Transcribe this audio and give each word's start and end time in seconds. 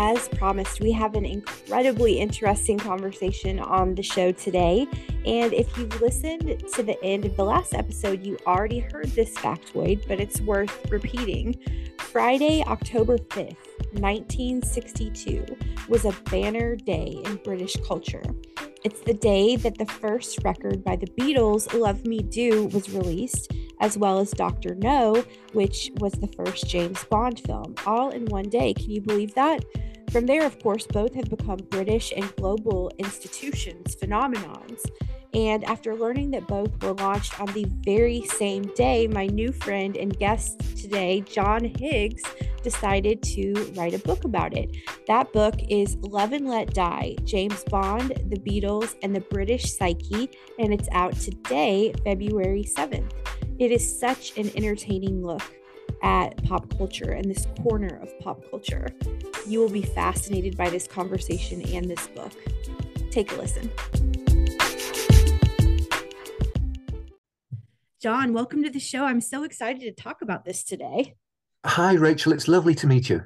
as 0.00 0.28
promised, 0.30 0.80
we 0.80 0.92
have 0.92 1.14
an 1.14 1.26
incredibly 1.26 2.18
interesting 2.18 2.78
conversation 2.78 3.60
on 3.60 3.94
the 3.94 4.02
show 4.02 4.32
today. 4.32 4.86
And 5.26 5.52
if 5.52 5.76
you've 5.76 6.00
listened 6.00 6.64
to 6.74 6.82
the 6.82 6.96
end 7.04 7.26
of 7.26 7.36
the 7.36 7.44
last 7.44 7.74
episode, 7.74 8.24
you 8.24 8.38
already 8.46 8.78
heard 8.78 9.08
this 9.08 9.34
factoid, 9.34 10.08
but 10.08 10.18
it's 10.18 10.40
worth 10.40 10.90
repeating. 10.90 11.54
Friday, 11.98 12.64
October 12.66 13.18
5th, 13.18 13.56
1962, 13.92 15.44
was 15.90 16.06
a 16.06 16.12
banner 16.30 16.76
day 16.76 17.20
in 17.26 17.36
British 17.44 17.76
culture. 17.86 18.22
It's 18.82 19.02
the 19.02 19.12
day 19.12 19.56
that 19.56 19.76
the 19.76 19.84
first 19.84 20.42
record 20.42 20.82
by 20.82 20.96
the 20.96 21.08
Beatles, 21.08 21.78
Love 21.78 22.06
Me 22.06 22.20
Do, 22.20 22.68
was 22.68 22.88
released, 22.88 23.52
as 23.80 23.98
well 23.98 24.18
as 24.18 24.30
Dr. 24.30 24.74
No, 24.76 25.22
which 25.52 25.90
was 25.98 26.14
the 26.14 26.28
first 26.28 26.66
James 26.66 27.04
Bond 27.04 27.40
film, 27.40 27.74
all 27.84 28.08
in 28.08 28.24
one 28.26 28.48
day. 28.48 28.72
Can 28.72 28.90
you 28.90 29.02
believe 29.02 29.34
that? 29.34 29.62
From 30.10 30.26
there, 30.26 30.44
of 30.44 30.58
course, 30.58 30.88
both 30.88 31.14
have 31.14 31.30
become 31.30 31.58
British 31.70 32.12
and 32.16 32.34
global 32.34 32.90
institutions, 32.98 33.94
phenomenons. 33.94 34.84
And 35.32 35.62
after 35.62 35.94
learning 35.94 36.32
that 36.32 36.48
both 36.48 36.82
were 36.82 36.94
launched 36.94 37.40
on 37.40 37.46
the 37.52 37.64
very 37.84 38.22
same 38.22 38.62
day, 38.74 39.06
my 39.06 39.26
new 39.26 39.52
friend 39.52 39.96
and 39.96 40.18
guest 40.18 40.58
today, 40.76 41.20
John 41.20 41.64
Higgs, 41.64 42.24
decided 42.64 43.22
to 43.22 43.72
write 43.76 43.94
a 43.94 44.00
book 44.00 44.24
about 44.24 44.56
it. 44.56 44.76
That 45.06 45.32
book 45.32 45.54
is 45.68 45.96
Love 46.00 46.32
and 46.32 46.48
Let 46.48 46.74
Die 46.74 47.16
James 47.22 47.62
Bond, 47.70 48.08
the 48.26 48.40
Beatles, 48.40 48.96
and 49.04 49.14
the 49.14 49.20
British 49.20 49.72
Psyche, 49.76 50.28
and 50.58 50.74
it's 50.74 50.88
out 50.90 51.14
today, 51.20 51.94
February 52.02 52.64
7th. 52.64 53.12
It 53.60 53.70
is 53.70 54.00
such 54.00 54.36
an 54.36 54.50
entertaining 54.56 55.24
look 55.24 55.59
at 56.02 56.42
pop 56.44 56.76
culture 56.76 57.12
and 57.12 57.30
this 57.30 57.46
corner 57.62 58.00
of 58.02 58.18
pop 58.20 58.48
culture. 58.50 58.88
You 59.46 59.60
will 59.60 59.70
be 59.70 59.82
fascinated 59.82 60.56
by 60.56 60.70
this 60.70 60.86
conversation 60.86 61.62
and 61.62 61.90
this 61.90 62.06
book. 62.08 62.32
Take 63.10 63.32
a 63.32 63.36
listen. 63.36 63.70
John, 68.00 68.32
welcome 68.32 68.62
to 68.62 68.70
the 68.70 68.80
show. 68.80 69.04
I'm 69.04 69.20
so 69.20 69.44
excited 69.44 69.80
to 69.80 69.92
talk 69.92 70.22
about 70.22 70.44
this 70.44 70.64
today. 70.64 71.16
Hi, 71.66 71.92
Rachel. 71.92 72.32
It's 72.32 72.48
lovely 72.48 72.74
to 72.76 72.86
meet 72.86 73.10
you. 73.10 73.22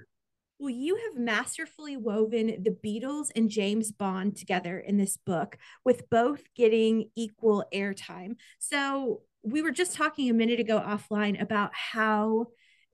Well, 0.58 0.70
you 0.70 0.96
have 0.96 1.16
masterfully 1.16 1.96
woven 1.96 2.62
the 2.62 2.76
Beatles 2.84 3.28
and 3.36 3.50
James 3.50 3.92
Bond 3.92 4.36
together 4.36 4.78
in 4.78 4.96
this 4.96 5.16
book, 5.16 5.58
with 5.84 6.08
both 6.10 6.42
getting 6.56 7.10
equal 7.14 7.64
airtime. 7.72 8.36
So, 8.58 9.22
we 9.44 9.62
were 9.62 9.70
just 9.70 9.94
talking 9.94 10.30
a 10.30 10.34
minute 10.34 10.58
ago 10.58 10.82
offline 10.84 11.40
about 11.40 11.70
how 11.74 12.46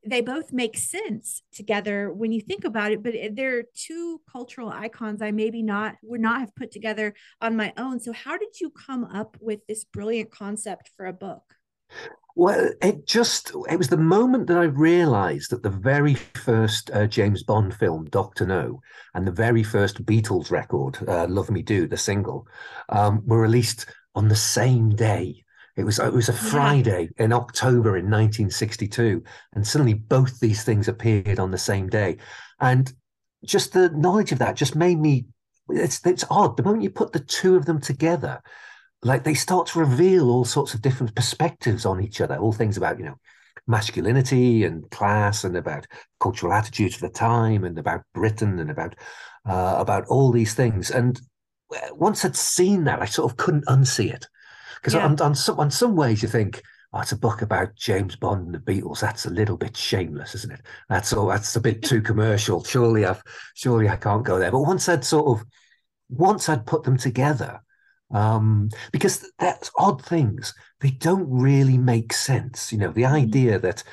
they 0.05 0.21
both 0.21 0.53
make 0.53 0.77
sense 0.79 1.43
together 1.53 2.13
when 2.13 2.33
you 2.33 2.41
think 2.41 2.65
about 2.65 2.93
it 2.93 3.03
but 3.03 3.15
they're 3.33 3.65
two 3.75 4.21
cultural 4.31 4.71
icons 4.71 5.21
i 5.21 5.31
maybe 5.31 5.63
not 5.63 5.97
would 6.03 6.21
not 6.21 6.41
have 6.41 6.55
put 6.57 6.71
together 6.71 7.15
on 7.41 7.57
my 7.57 7.73
own 7.77 8.01
so 8.01 8.13
how 8.13 8.37
did 8.37 8.61
you 8.61 8.71
come 8.71 9.05
up 9.05 9.37
with 9.41 9.61
this 9.67 9.85
brilliant 9.85 10.31
concept 10.31 10.91
for 10.97 11.07
a 11.07 11.13
book 11.13 11.43
well, 12.37 12.71
it 12.81 13.07
just, 13.07 13.53
it 13.69 13.77
was 13.77 13.89
the 13.89 13.97
moment 13.97 14.47
that 14.47 14.57
I 14.57 14.65
realized 14.65 15.51
that 15.51 15.63
the 15.63 15.71
very 15.71 16.15
first 16.15 16.91
uh, 16.93 17.07
James 17.07 17.43
Bond 17.43 17.75
film, 17.75 18.07
Doctor 18.07 18.47
No, 18.47 18.81
and 19.15 19.27
the 19.27 19.33
very 19.33 19.63
first 19.63 20.05
Beatles 20.07 20.51
record, 20.51 20.97
uh, 21.09 21.27
Love 21.29 21.51
Me 21.51 21.61
Do, 21.61 21.87
the 21.89 21.97
single, 21.97 22.47
um, 22.89 23.23
were 23.27 23.41
released 23.41 23.87
on 24.15 24.29
the 24.29 24.37
same 24.37 24.91
day. 24.91 25.45
It 25.81 25.85
was 25.85 25.99
it 25.99 26.13
was 26.13 26.29
a 26.29 26.35
Friday 26.35 27.09
yeah. 27.17 27.25
in 27.25 27.33
October 27.33 27.97
in 27.97 28.05
1962, 28.05 29.23
and 29.55 29.67
suddenly 29.67 29.95
both 29.95 30.39
these 30.39 30.63
things 30.63 30.89
appeared 30.89 31.39
on 31.39 31.51
the 31.51 31.59
same 31.59 31.89
day, 31.89 32.19
and 32.61 32.93
just 33.45 33.73
the 33.73 33.89
knowledge 33.91 34.33
of 34.33 34.39
that 34.39 34.57
just 34.57 34.77
made 34.77 34.99
me. 34.99 35.27
It's 35.71 36.05
it's 36.05 36.25
odd. 36.31 36.57
The 36.57 36.63
moment 36.63 36.83
you 36.83 36.91
put 36.91 37.13
the 37.13 37.21
two 37.21 37.57
of 37.57 37.65
them 37.65 37.81
together, 37.81 38.43
like 39.03 39.25
they 39.25 39.35
start 39.35 39.69
to 39.69 39.81
reveal 39.81 40.31
all 40.31 40.45
sorts 40.45 40.75
of 40.75 40.83
different 40.83 41.15
perspectives 41.15 41.87
on 41.87 42.03
each 42.03 42.21
other, 42.21 42.37
all 42.37 42.53
things 42.53 42.77
about, 42.77 42.99
you 42.99 43.05
know, 43.07 43.19
masculinity 43.67 44.65
and 44.65 44.91
class 44.91 45.45
and 45.45 45.57
about 45.57 45.87
cultural 46.19 46.53
attitudes 46.53 46.97
of 46.97 47.01
the 47.01 47.09
time 47.09 47.65
and 47.65 47.79
about 47.79 48.03
Britain 48.15 48.59
and 48.59 48.71
about 48.71 48.95
uh, 49.49 49.77
about 49.79 50.05
all 50.09 50.31
these 50.31 50.55
things. 50.55 50.91
And 50.91 51.19
once 51.93 52.25
I'd 52.25 52.37
seen 52.37 52.85
that, 52.85 53.01
I 53.01 53.07
sort 53.07 53.31
of 53.31 53.39
couldn't 53.39 53.67
unsee 53.67 54.13
it. 54.13 54.27
Because 54.81 54.95
yeah. 54.95 55.05
on, 55.05 55.21
on, 55.21 55.35
some, 55.35 55.59
on 55.59 55.71
some 55.71 55.97
ways 55.97 56.23
you 56.23 56.29
think, 56.29 56.63
oh, 56.93 57.01
it's 57.01 57.13
a 57.13 57.19
book 57.19 57.43
about 57.43 57.75
James 57.77 58.17
Bond 58.17 58.47
and 58.47 58.55
the 58.55 58.59
Beatles. 58.59 59.01
That's 59.01 59.27
a 59.27 59.31
little 59.31 59.57
bit 59.57 59.77
shameless, 59.77 60.35
isn't 60.35 60.53
it? 60.53 60.63
That's 60.89 61.13
all. 61.13 61.27
That's 61.27 61.55
a 61.57 61.61
bit 61.61 61.83
too 61.83 62.01
commercial. 62.01 62.65
Surely 62.65 63.05
I've, 63.05 63.23
surely 63.55 63.89
I 63.89 63.97
can't 63.97 64.25
go 64.25 64.39
there. 64.39 64.51
But 64.51 64.61
once 64.61 64.89
I'd 64.89 65.05
sort 65.05 65.39
of, 65.39 65.47
once 66.09 66.49
I'd 66.49 66.67
put 66.67 66.83
them 66.83 66.97
together, 66.97 67.61
um, 68.13 68.71
because 68.93 69.31
that's 69.39 69.71
odd 69.77 70.05
things. 70.05 70.55
They 70.81 70.91
don't 70.91 71.29
really 71.31 71.79
make 71.79 72.13
sense. 72.13 72.73
You 72.73 72.79
know, 72.79 72.93
the 72.93 73.03
mm-hmm. 73.03 73.15
idea 73.15 73.59
that 73.59 73.85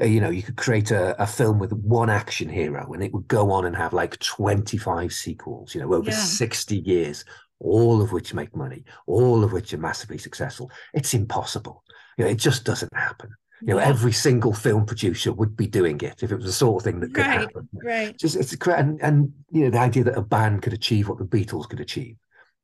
uh, 0.00 0.04
you 0.04 0.20
know 0.20 0.30
you 0.30 0.42
could 0.42 0.56
create 0.56 0.90
a, 0.90 1.20
a, 1.22 1.26
film 1.26 1.58
with 1.58 1.72
one 1.72 2.10
action 2.10 2.48
hero 2.48 2.92
and 2.92 3.02
it 3.02 3.12
would 3.12 3.28
go 3.28 3.50
on 3.50 3.64
and 3.64 3.74
have 3.74 3.94
like 3.94 4.18
25 4.18 5.10
sequels 5.10 5.74
you 5.74 5.80
know 5.80 5.94
over 5.94 6.10
yeah. 6.10 6.16
60 6.16 6.76
years 6.80 7.24
all 7.60 8.02
of 8.02 8.12
which 8.12 8.34
make 8.34 8.54
money 8.54 8.84
all 9.06 9.42
of 9.42 9.52
which 9.52 9.72
are 9.72 9.78
massively 9.78 10.18
successful 10.18 10.70
it's 10.94 11.14
impossible 11.14 11.82
you 12.18 12.24
know 12.24 12.30
it 12.30 12.38
just 12.38 12.64
doesn't 12.64 12.94
happen 12.94 13.30
you 13.62 13.68
know, 13.68 13.78
yeah. 13.78 13.86
every 13.86 14.12
single 14.12 14.52
film 14.52 14.84
producer 14.84 15.32
would 15.32 15.56
be 15.56 15.66
doing 15.66 15.98
it 16.02 16.22
if 16.22 16.30
it 16.30 16.36
was 16.36 16.44
the 16.44 16.52
sort 16.52 16.82
of 16.82 16.84
thing 16.84 17.00
that 17.00 17.14
could 17.14 17.24
right, 17.24 17.40
happen. 17.40 17.66
Right. 17.82 18.14
Just 18.18 18.36
it's 18.36 18.54
and 18.66 19.00
and 19.00 19.32
you 19.50 19.64
know 19.64 19.70
the 19.70 19.78
idea 19.78 20.04
that 20.04 20.18
a 20.18 20.20
band 20.20 20.60
could 20.60 20.74
achieve 20.74 21.08
what 21.08 21.16
the 21.16 21.24
Beatles 21.24 21.66
could 21.66 21.80
achieve 21.80 22.16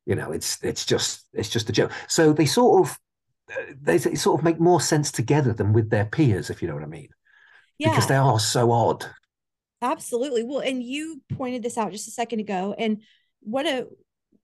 you 0.05 0.15
know, 0.15 0.31
it's 0.31 0.61
it's 0.63 0.85
just 0.85 1.25
it's 1.33 1.49
just 1.49 1.69
a 1.69 1.73
joke. 1.73 1.91
So 2.07 2.33
they 2.33 2.45
sort 2.45 2.85
of 2.85 2.99
uh, 3.51 3.73
they, 3.81 3.97
they 3.97 4.15
sort 4.15 4.39
of 4.39 4.43
make 4.43 4.59
more 4.59 4.81
sense 4.81 5.11
together 5.11 5.53
than 5.53 5.73
with 5.73 5.89
their 5.89 6.05
peers, 6.05 6.49
if 6.49 6.61
you 6.61 6.67
know 6.67 6.73
what 6.73 6.83
I 6.83 6.87
mean. 6.87 7.09
Yeah. 7.77 7.89
Because 7.89 8.07
they 8.07 8.15
are 8.15 8.39
so 8.39 8.71
odd. 8.71 9.05
Absolutely. 9.81 10.43
Well, 10.43 10.59
and 10.59 10.81
you 10.81 11.21
pointed 11.33 11.63
this 11.63 11.77
out 11.77 11.91
just 11.91 12.07
a 12.07 12.11
second 12.11 12.39
ago, 12.39 12.75
and 12.77 13.01
what 13.41 13.65
a 13.65 13.87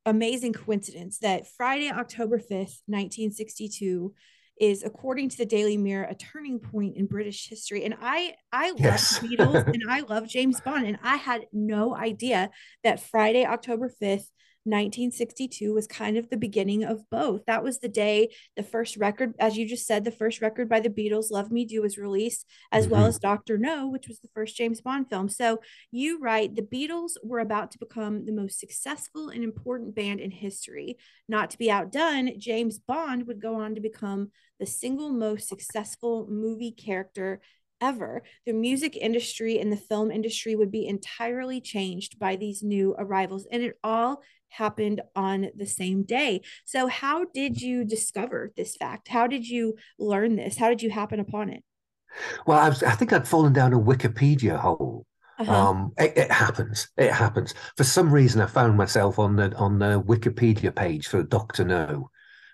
amazing 0.06 0.54
coincidence 0.54 1.20
that 1.20 1.48
Friday, 1.48 1.90
October 1.90 2.38
5th, 2.38 2.82
1962 2.88 4.14
is 4.60 4.84
according 4.84 5.30
to 5.30 5.38
the 5.38 5.46
Daily 5.46 5.78
Mirror 5.78 6.06
a 6.06 6.16
turning 6.16 6.60
point 6.60 6.98
in 6.98 7.06
British 7.06 7.48
history 7.48 7.86
and 7.86 7.96
I 8.02 8.36
I 8.52 8.72
love 8.72 8.80
yes. 8.80 9.20
Beatles 9.20 9.66
and 9.74 9.84
I 9.90 10.02
love 10.02 10.28
James 10.28 10.60
Bond 10.60 10.86
and 10.86 11.00
I 11.02 11.16
had 11.16 11.46
no 11.54 11.96
idea 11.96 12.50
that 12.84 13.00
Friday 13.00 13.46
October 13.46 13.90
5th 14.02 14.28
1962 14.66 15.74
was 15.74 15.88
kind 15.88 16.18
of 16.18 16.30
the 16.30 16.38
beginning 16.38 16.84
of 16.84 17.10
both. 17.10 17.46
That 17.46 17.64
was 17.64 17.80
the 17.80 17.90
day 17.90 18.30
the 18.56 18.64
first 18.64 18.98
record, 18.98 19.34
as 19.40 19.58
you 19.58 19.68
just 19.68 19.88
said, 19.88 20.04
the 20.04 20.12
first 20.12 20.42
record 20.42 20.70
by 20.70 20.80
the 20.80 20.90
Beatles, 20.90 21.32
Love 21.32 21.52
Me 21.52 21.66
Do, 21.66 21.82
was 21.82 21.98
released, 21.98 22.46
as 22.72 22.86
mm-hmm. 22.86 22.94
well 22.94 23.06
as 23.06 23.20
Dr. 23.20 23.58
No, 23.58 23.88
which 23.88 24.08
was 24.08 24.20
the 24.20 24.30
first 24.34 24.56
James 24.58 24.82
Bond 24.82 25.10
film. 25.10 25.30
So 25.30 25.60
you 25.92 26.20
write 26.20 26.56
the 26.56 26.62
Beatles 26.62 27.12
were 27.24 27.40
about 27.40 27.72
to 27.72 27.80
become 27.80 28.26
the 28.26 28.34
most 28.34 28.60
successful 28.60 29.30
and 29.30 29.44
important 29.44 29.96
band 29.96 30.20
in 30.20 30.32
history. 30.32 30.98
Not 31.28 31.50
to 31.52 31.58
be 31.58 31.72
outdone, 31.72 32.40
James 32.40 32.80
Bond 32.80 33.28
would 33.28 33.42
go 33.42 33.56
on 33.56 33.76
to 33.76 33.82
become 33.82 34.32
the 34.60 34.66
single 34.66 35.10
most 35.10 35.48
successful 35.48 36.28
movie 36.30 36.72
character 36.72 37.42
ever. 37.82 38.24
The 38.46 38.54
music 38.54 38.96
industry 38.96 39.60
and 39.60 39.72
the 39.72 39.78
film 39.78 40.12
industry 40.12 40.56
would 40.56 40.72
be 40.72 40.88
entirely 40.88 41.62
changed 41.62 42.20
by 42.20 42.36
these 42.36 42.64
new 42.64 42.96
arrivals. 42.98 43.48
And 43.52 43.64
it 43.64 43.78
all 43.84 44.22
happened 44.50 45.02
on 45.16 45.50
the 45.56 45.66
same 45.66 46.04
day. 46.04 46.42
So, 46.66 46.88
how 46.88 47.26
did 47.34 47.62
you 47.62 47.84
discover 47.84 48.52
this 48.56 48.76
fact? 48.76 49.08
How 49.08 49.28
did 49.28 49.48
you 49.48 49.76
learn 49.98 50.36
this? 50.36 50.58
How 50.58 50.70
did 50.70 50.82
you 50.82 50.90
happen 50.90 51.20
upon 51.20 51.50
it? 51.50 51.64
Well, 52.46 52.60
I, 52.60 52.70
was, 52.70 52.84
I 52.84 52.92
think 52.92 53.14
I'd 53.14 53.28
fallen 53.28 53.54
down 53.54 53.74
a 53.74 53.80
Wikipedia 53.80 54.58
hole. 54.58 55.06
Uh-huh. 55.38 55.54
Um, 55.54 55.94
it, 55.98 56.18
it, 56.18 56.32
happens. 56.32 56.90
It 56.98 57.12
happens. 57.12 57.54
For 57.78 57.86
some 57.86 58.12
reason, 58.12 58.42
I 58.42 58.46
found 58.46 58.76
myself 58.76 59.20
on 59.20 59.38
the 59.38 59.56
on 59.56 59.80
the 59.80 60.02
Wikipedia 60.02 60.76
page 60.76 61.08
for 61.08 61.24
Doctor 61.24 61.64
No, 61.64 62.10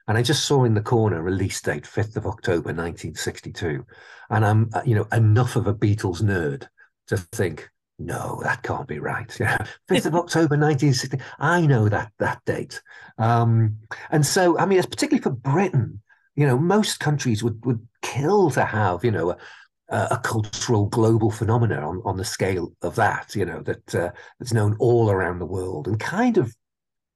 and 0.07 0.17
I 0.17 0.21
just 0.21 0.45
saw 0.45 0.65
in 0.65 0.75
the 0.75 0.81
corner 0.81 1.21
release 1.23 1.59
date 1.61 1.87
fifth 1.87 2.15
of 2.15 2.27
October, 2.27 2.71
nineteen 2.73 3.15
sixty 3.15 3.51
two, 3.51 3.87
and 4.29 4.45
I'm 4.45 4.69
uh, 4.73 4.83
you 4.85 4.93
know 4.93 5.07
enough 5.11 5.55
of 5.55 5.65
a 5.65 5.73
Beatles 5.73 6.21
nerd 6.21 6.67
to 7.07 7.17
think 7.17 7.71
no, 7.97 8.41
that 8.43 8.63
can't 8.63 8.87
be 8.87 8.99
right. 8.99 9.31
Fifth 9.87 10.05
of 10.05 10.15
October, 10.15 10.57
nineteen 10.57 10.93
sixty. 10.93 11.19
I 11.39 11.65
know 11.65 11.87
that 11.87 12.11
that 12.19 12.43
date, 12.45 12.81
um, 13.17 13.77
and 14.11 14.25
so 14.25 14.57
I 14.57 14.65
mean, 14.65 14.79
it's 14.79 14.87
particularly 14.87 15.23
for 15.23 15.31
Britain. 15.31 16.01
You 16.35 16.45
know, 16.45 16.57
most 16.57 16.99
countries 16.99 17.41
would 17.43 17.63
would 17.65 17.87
kill 18.01 18.51
to 18.51 18.65
have 18.65 19.05
you 19.05 19.11
know 19.11 19.31
a, 19.31 19.37
a 20.11 20.21
cultural 20.23 20.87
global 20.87 21.31
phenomenon 21.31 21.83
on, 21.83 22.01
on 22.03 22.17
the 22.17 22.25
scale 22.25 22.73
of 22.81 22.95
that. 22.95 23.33
You 23.33 23.45
know 23.45 23.61
that 23.61 23.95
uh, 23.95 24.11
that's 24.39 24.53
known 24.53 24.75
all 24.79 25.09
around 25.09 25.39
the 25.39 25.45
world 25.45 25.87
and 25.87 25.97
kind 25.97 26.37
of 26.37 26.53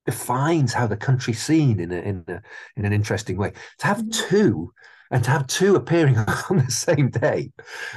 defines 0.06 0.74
how 0.74 0.88
the 0.88 0.98
country's 0.98 1.42
seen 1.42 1.80
in 1.80 1.92
a, 1.92 1.98
in 1.98 2.24
a, 2.30 2.42
in 2.78 2.86
an 2.86 2.94
interesting 2.94 3.38
way. 3.38 3.52
To 3.80 3.88
have 3.88 3.98
mm-hmm. 3.98 4.30
two 4.30 4.74
and 5.12 5.24
to 5.24 5.32
have 5.32 5.48
two 5.48 5.76
appearing 5.76 6.18
on 6.50 6.58
the 6.58 6.72
same 6.72 7.10
day, 7.10 7.52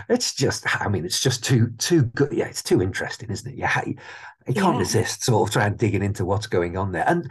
it's 0.09 0.35
just, 0.35 0.65
I 0.81 0.89
mean, 0.89 1.05
it's 1.05 1.21
just 1.21 1.45
too, 1.45 1.69
too 1.79 2.05
good. 2.05 2.33
Yeah, 2.33 2.47
it's 2.47 2.63
too 2.63 2.83
interesting, 2.83 3.31
isn't 3.31 3.53
it? 3.53 3.59
Yeah. 3.59 3.83
You 3.87 4.55
can't 4.55 4.75
yeah. 4.75 4.79
resist 4.79 5.25
sort 5.25 5.49
of 5.49 5.53
trying 5.53 5.77
digging 5.77 6.03
into 6.03 6.25
what's 6.25 6.47
going 6.47 6.77
on 6.77 6.93
there. 6.93 7.05
And 7.07 7.31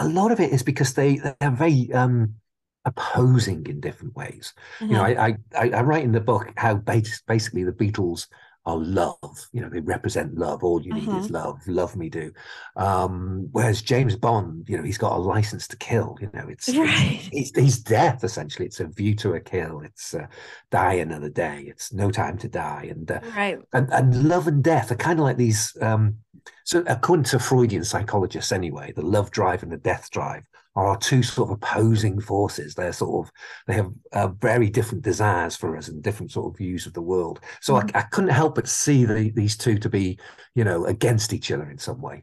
a 0.00 0.08
lot 0.08 0.32
of 0.32 0.40
it 0.40 0.52
is 0.52 0.62
because 0.62 0.94
they 0.94 1.16
they're 1.16 1.50
very 1.50 1.92
um, 1.92 2.34
opposing 2.84 3.66
in 3.66 3.80
different 3.80 4.14
ways. 4.16 4.54
You 4.80 4.88
know, 4.88 5.04
uh-huh. 5.04 5.32
I, 5.54 5.58
I 5.58 5.70
I 5.70 5.80
write 5.82 6.04
in 6.04 6.12
the 6.12 6.20
book 6.20 6.52
how 6.56 6.74
basically 6.74 7.64
the 7.64 7.72
Beatles 7.72 8.26
are 8.66 8.76
love. 8.76 9.48
You 9.52 9.60
know, 9.62 9.68
they 9.68 9.80
represent 9.80 10.36
love. 10.36 10.64
All 10.64 10.82
you 10.82 10.92
need 10.92 11.08
uh-huh. 11.08 11.20
is 11.20 11.30
love. 11.30 11.66
Love 11.66 11.96
me 11.96 12.08
do. 12.08 12.32
Um, 12.74 13.48
whereas 13.52 13.80
James 13.80 14.16
Bond, 14.16 14.68
you 14.68 14.76
know, 14.76 14.82
he's 14.82 14.98
got 14.98 15.16
a 15.16 15.18
license 15.18 15.68
to 15.68 15.76
kill. 15.76 16.18
You 16.20 16.30
know, 16.34 16.48
it's 16.48 16.68
right. 16.76 17.28
he's, 17.32 17.52
he's 17.54 17.78
death 17.78 18.24
essentially. 18.24 18.66
It's 18.66 18.80
a 18.80 18.86
view 18.86 19.14
to 19.16 19.34
a 19.34 19.40
kill. 19.40 19.80
It's 19.80 20.14
uh, 20.14 20.26
die 20.70 20.94
another 20.94 21.28
day. 21.28 21.64
It's 21.68 21.92
no 21.92 22.10
time 22.10 22.36
to 22.38 22.48
die. 22.48 22.88
And 22.90 23.10
uh, 23.10 23.20
right. 23.36 23.58
And 23.72 23.90
and 23.92 24.28
love 24.28 24.48
and 24.48 24.62
death 24.62 24.90
are 24.90 24.96
kind 24.96 25.20
of 25.20 25.24
like 25.24 25.36
these. 25.36 25.76
Um, 25.80 26.16
so 26.64 26.82
according 26.86 27.24
to 27.26 27.38
Freudian 27.38 27.84
psychologists, 27.84 28.52
anyway, 28.52 28.92
the 28.94 29.02
love 29.02 29.30
drive 29.30 29.62
and 29.62 29.70
the 29.70 29.76
death 29.76 30.10
drive 30.10 30.42
are 30.76 30.96
two 30.98 31.22
sort 31.22 31.50
of 31.50 31.54
opposing 31.56 32.20
forces. 32.20 32.74
They're 32.74 32.92
sort 32.92 33.26
of 33.26 33.32
they 33.66 33.74
have 33.74 33.90
uh, 34.12 34.28
very 34.28 34.68
different 34.68 35.02
desires 35.02 35.56
for 35.56 35.76
us 35.76 35.88
and 35.88 36.02
different 36.02 36.30
sort 36.30 36.52
of 36.52 36.58
views 36.58 36.86
of 36.86 36.92
the 36.92 37.02
world. 37.02 37.40
So 37.60 37.74
mm-hmm. 37.74 37.96
I, 37.96 38.00
I, 38.00 38.02
couldn't 38.02 38.30
help 38.30 38.54
but 38.54 38.68
see 38.68 39.04
the, 39.04 39.30
these 39.34 39.56
two 39.56 39.78
to 39.78 39.88
be, 39.88 40.18
you 40.54 40.64
know, 40.64 40.84
against 40.84 41.32
each 41.32 41.50
other 41.50 41.68
in 41.70 41.78
some 41.78 42.00
way. 42.00 42.22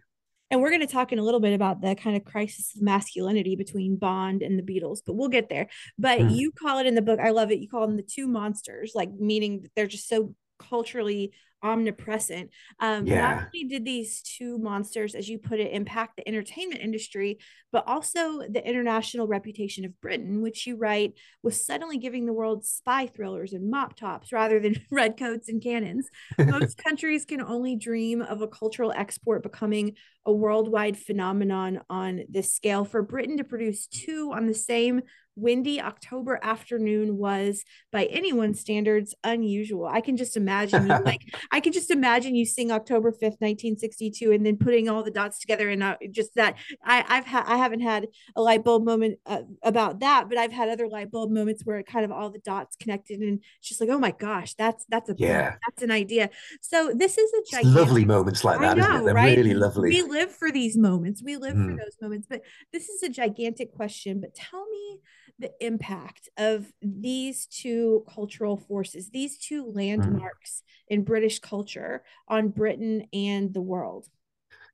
And 0.51 0.61
we're 0.61 0.69
going 0.69 0.85
to 0.85 0.93
talk 0.93 1.11
in 1.11 1.17
a 1.17 1.23
little 1.23 1.39
bit 1.39 1.53
about 1.53 1.81
the 1.81 1.95
kind 1.95 2.15
of 2.15 2.25
crisis 2.25 2.75
of 2.75 2.81
masculinity 2.83 3.55
between 3.55 3.95
Bond 3.95 4.43
and 4.43 4.59
the 4.59 4.61
Beatles, 4.61 4.99
but 5.03 5.15
we'll 5.15 5.29
get 5.29 5.49
there. 5.49 5.67
But 5.97 6.19
mm. 6.19 6.35
you 6.35 6.51
call 6.51 6.77
it 6.77 6.85
in 6.85 6.93
the 6.93 7.01
book, 7.01 7.19
I 7.19 7.31
love 7.31 7.51
it. 7.51 7.59
You 7.59 7.67
call 7.67 7.87
them 7.87 7.97
the 7.97 8.03
two 8.03 8.27
monsters, 8.27 8.91
like 8.93 9.09
meaning 9.17 9.65
they're 9.75 9.87
just 9.87 10.07
so 10.07 10.35
culturally 10.59 11.33
omnipresent. 11.63 12.51
Um, 12.79 13.07
yeah. 13.07 13.21
Not 13.21 13.43
only 13.45 13.63
did 13.67 13.85
these 13.85 14.21
two 14.21 14.57
monsters, 14.57 15.15
as 15.15 15.29
you 15.29 15.39
put 15.39 15.59
it, 15.59 15.71
impact 15.71 16.17
the 16.17 16.27
entertainment 16.27 16.81
industry, 16.81 17.39
but 17.71 17.85
also 17.87 18.41
the 18.47 18.65
international 18.65 19.27
reputation 19.27 19.85
of 19.85 19.99
Britain, 20.01 20.41
which 20.41 20.67
you 20.67 20.75
write 20.75 21.13
was 21.41 21.65
suddenly 21.65 21.97
giving 21.97 22.25
the 22.25 22.33
world 22.33 22.65
spy 22.65 23.07
thrillers 23.07 23.53
and 23.53 23.71
mop 23.71 23.95
tops 23.95 24.31
rather 24.31 24.59
than 24.59 24.75
red 24.91 25.17
coats 25.17 25.49
and 25.49 25.63
cannons. 25.63 26.09
Most 26.37 26.77
countries 26.77 27.25
can 27.25 27.41
only 27.41 27.75
dream 27.75 28.21
of 28.21 28.41
a 28.41 28.47
cultural 28.47 28.91
export 28.91 29.41
becoming 29.41 29.95
a 30.25 30.31
worldwide 30.31 30.97
phenomenon 30.97 31.81
on 31.89 32.23
this 32.29 32.53
scale. 32.53 32.85
For 32.85 33.01
Britain 33.01 33.37
to 33.37 33.43
produce 33.43 33.87
two 33.87 34.31
on 34.33 34.47
the 34.47 34.53
same 34.53 35.01
windy 35.35 35.81
October 35.81 36.39
afternoon 36.41 37.17
was, 37.17 37.63
by 37.91 38.05
anyone's 38.05 38.59
standards, 38.59 39.15
unusual. 39.23 39.85
I 39.85 40.01
can 40.01 40.17
just 40.17 40.37
imagine 40.37 40.87
you 40.87 40.99
like 41.03 41.21
I 41.51 41.59
can 41.59 41.73
just 41.73 41.91
imagine 41.91 42.35
you 42.35 42.45
sing 42.45 42.71
October 42.71 43.11
5th, 43.11 43.41
1962, 43.41 44.31
and 44.31 44.45
then 44.45 44.57
putting 44.57 44.89
all 44.89 45.03
the 45.03 45.11
dots 45.11 45.39
together 45.39 45.69
and 45.69 45.83
uh, 45.83 45.97
just 46.11 46.35
that 46.35 46.57
I, 46.83 47.03
I've 47.07 47.25
had 47.25 47.43
I 47.45 47.57
haven't 47.57 47.81
had 47.81 48.07
a 48.35 48.41
light 48.41 48.63
bulb 48.63 48.85
moment 48.85 49.19
uh, 49.25 49.41
about 49.63 49.99
that, 49.99 50.29
but 50.29 50.37
I've 50.37 50.51
had 50.51 50.69
other 50.69 50.87
light 50.87 51.11
bulb 51.11 51.31
moments 51.31 51.65
where 51.65 51.77
it 51.77 51.87
kind 51.87 52.05
of 52.05 52.11
all 52.11 52.29
the 52.29 52.39
dots 52.39 52.75
connected 52.75 53.19
and 53.19 53.39
it's 53.59 53.69
just 53.69 53.81
like, 53.81 53.89
oh 53.89 53.99
my 53.99 54.11
gosh, 54.11 54.53
that's 54.53 54.85
that's 54.89 55.09
a 55.09 55.15
yeah. 55.17 55.55
that's 55.67 55.81
an 55.83 55.91
idea. 55.91 56.29
So 56.61 56.93
this 56.95 57.17
is 57.17 57.31
a 57.33 57.51
gigantic, 57.51 57.75
lovely 57.75 58.05
moments 58.05 58.43
like 58.43 58.59
that, 58.59 58.77
know, 58.77 59.05
They're 59.05 59.13
right? 59.13 59.37
really 59.37 59.53
lovely. 59.53 59.89
We 59.89 60.01
live 60.03 60.31
for 60.31 60.51
these 60.51 60.77
moments. 60.77 61.21
We 61.23 61.37
live 61.37 61.55
mm. 61.55 61.71
for 61.71 61.77
those 61.77 61.97
moments, 62.01 62.27
but 62.29 62.41
this 62.71 62.89
is 62.89 63.03
a 63.03 63.09
gigantic 63.09 63.73
question. 63.73 64.21
But 64.21 64.35
tell 64.35 64.65
me 64.67 64.99
the 65.39 65.51
impact 65.59 66.29
of 66.37 66.71
these 66.81 67.47
two 67.47 68.05
cultural 68.13 68.57
forces, 68.57 69.09
these 69.09 69.37
two 69.37 69.65
mm-hmm. 69.65 69.77
landmarks 69.77 70.63
mm. 70.63 70.95
in 70.95 71.03
British 71.03 71.39
culture 71.39 72.03
on 72.27 72.49
Britain 72.49 73.07
and 73.13 73.53
the 73.53 73.61
world? 73.61 74.07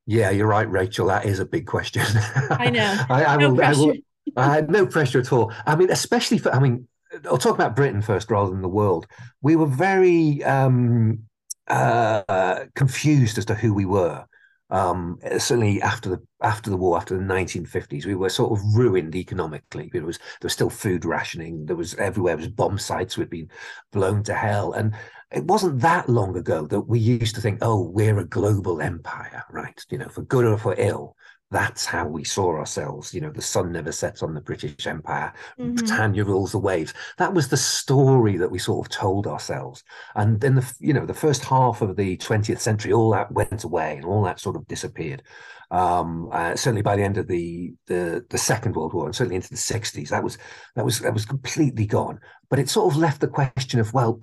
Yeah, 0.06 0.32
you're 0.32 0.48
right, 0.48 0.70
Rachel. 0.70 1.08
That 1.08 1.26
is 1.26 1.40
a 1.40 1.46
big 1.46 1.68
question. 1.68 2.04
I 2.50 2.70
know. 2.70 3.06
I, 3.10 3.26
I, 3.26 3.38
no 3.38 3.54
will, 3.54 3.64
I, 3.64 3.72
will, 3.74 3.94
I 4.36 4.62
no 4.62 4.86
pressure 4.86 5.20
at 5.20 5.32
all. 5.32 5.54
I 5.66 5.76
mean, 5.76 5.92
especially 5.92 6.40
for, 6.40 6.54
I 6.54 6.60
mean, 6.60 6.88
I'll 7.26 7.38
talk 7.38 7.56
about 7.56 7.76
Britain 7.76 8.02
first 8.02 8.30
rather 8.32 8.52
than 8.52 8.62
the 8.62 8.70
world. 8.70 9.08
We 9.42 9.56
were 9.56 9.68
very 9.68 10.44
um, 10.44 11.26
uh, 11.68 12.66
confused 12.76 13.38
as 13.38 13.46
to 13.46 13.56
who 13.56 13.74
we 13.74 13.86
were 13.86 14.26
um, 14.70 15.20
certainly 15.24 15.82
after 15.82 16.10
the 16.10 16.22
after 16.42 16.70
the 16.70 16.78
war, 16.78 16.98
after 16.98 17.18
the 17.18 17.24
1950s, 17.24 18.06
we 18.06 18.16
were 18.16 18.30
sort 18.30 18.52
of 18.52 18.64
ruined 18.76 19.16
economically. 19.16 19.90
There 19.92 20.06
was 20.06 20.18
there 20.18 20.44
was 20.44 20.54
still 20.54 20.70
food 20.70 21.06
rationing. 21.06 21.66
There 21.66 21.76
was 21.76 21.96
everywhere 21.96 22.38
was 22.38 22.48
bomb 22.48 22.78
sites 22.78 23.16
had 23.16 23.30
been 23.30 23.50
blown 23.92 24.24
to 24.24 24.34
hell, 24.34 24.74
and 24.74 24.94
it 25.32 25.46
wasn't 25.46 25.82
that 25.82 26.10
long 26.10 26.36
ago 26.38 26.66
that 26.68 26.82
we 26.82 27.00
used 27.00 27.36
to 27.36 27.42
think, 27.42 27.60
oh, 27.62 27.82
we're 27.82 28.20
a 28.20 28.26
global 28.26 28.82
empire, 28.82 29.44
right? 29.52 29.84
You 29.90 30.00
know, 30.00 30.10
for 30.10 30.22
good 30.24 30.46
or 30.46 30.58
for 30.58 30.76
ill 30.78 31.16
that's 31.52 31.86
how 31.86 32.08
we 32.08 32.24
saw 32.24 32.56
ourselves. 32.58 33.14
You 33.14 33.22
know, 33.22 33.32
the 33.32 33.42
sun 33.42 33.72
never 33.72 33.92
sets 33.92 34.22
on 34.22 34.34
the 34.34 34.42
British 34.42 34.86
Empire. 34.86 35.34
Mm-hmm. 35.58 35.76
Britannia 35.76 36.24
rules 36.24 36.52
the 36.52 36.60
waves. 36.60 36.94
That 37.18 37.34
was 37.34 37.48
the 37.48 37.58
story 37.58 38.38
that 38.38 38.52
we 38.52 38.60
sort 38.60 38.86
of 38.86 38.92
told 38.92 39.26
ourselves. 39.26 39.84
And 40.16 40.40
then 40.40 40.56
the 40.56 40.74
you 40.80 40.94
know 40.94 41.06
the 41.06 41.14
first 41.14 41.44
half 41.44 41.82
of 41.82 41.96
the 41.96 42.18
20th 42.18 42.60
century, 42.60 42.94
all 42.94 43.12
that 43.12 43.32
went 43.32 43.64
away 43.64 43.96
and 43.98 44.06
all 44.06 44.24
that 44.24 44.40
sort 44.40 44.56
of 44.56 44.68
disappeared. 44.68 45.24
Um, 45.72 46.30
uh, 46.32 46.56
certainly 46.56 46.82
by 46.82 46.96
the 46.96 47.04
end 47.04 47.18
of 47.18 47.28
the, 47.28 47.74
the 47.88 48.26
the 48.30 48.38
Second 48.38 48.76
World 48.76 48.94
War 48.94 49.06
and 49.06 49.16
certainly 49.16 49.36
into 49.36 49.50
the 49.50 49.56
60s, 49.56 50.10
that 50.10 50.24
was 50.24 50.38
that 50.76 50.86
was 50.86 51.00
that 51.00 51.14
was 51.14 51.26
completely 51.26 51.88
gone. 51.88 52.20
But 52.50 52.60
it 52.60 52.70
sort 52.70 52.94
of 52.94 53.00
left 53.00 53.22
the 53.22 53.28
question 53.28 53.80
of 53.80 53.94
well, 53.94 54.22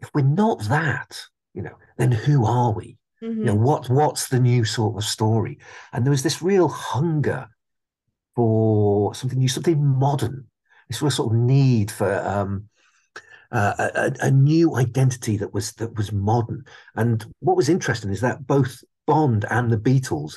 if 0.00 0.10
we're 0.14 0.22
not 0.22 0.62
that, 0.64 1.20
you 1.54 1.62
know, 1.62 1.76
then 1.96 2.10
who 2.10 2.44
are 2.44 2.72
we? 2.72 2.98
Mm-hmm. 3.26 3.40
You 3.40 3.44
know, 3.46 3.54
what 3.54 3.90
what's 3.90 4.28
the 4.28 4.38
new 4.38 4.64
sort 4.64 4.96
of 4.96 5.04
story? 5.04 5.58
And 5.92 6.04
there 6.04 6.10
was 6.10 6.22
this 6.22 6.42
real 6.42 6.68
hunger 6.68 7.48
for 8.36 9.14
something 9.14 9.38
new, 9.38 9.48
something 9.48 9.84
modern. 9.84 10.46
This 10.88 11.02
real 11.02 11.10
sort 11.10 11.32
of 11.32 11.38
need 11.38 11.90
for 11.90 12.14
um, 12.20 12.68
uh, 13.50 13.74
a, 13.94 14.12
a, 14.26 14.30
new 14.30 14.76
identity 14.76 15.36
that 15.38 15.52
was 15.52 15.72
that 15.74 15.96
was 15.96 16.12
modern. 16.12 16.64
And 16.94 17.24
what 17.40 17.56
was 17.56 17.68
interesting 17.68 18.12
is 18.12 18.20
that 18.20 18.46
both 18.46 18.84
Bond 19.06 19.44
and 19.50 19.70
the 19.70 19.76
Beatles 19.76 20.36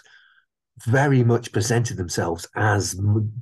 very 0.85 1.23
much 1.23 1.51
presented 1.51 1.97
themselves 1.97 2.47
as 2.55 2.99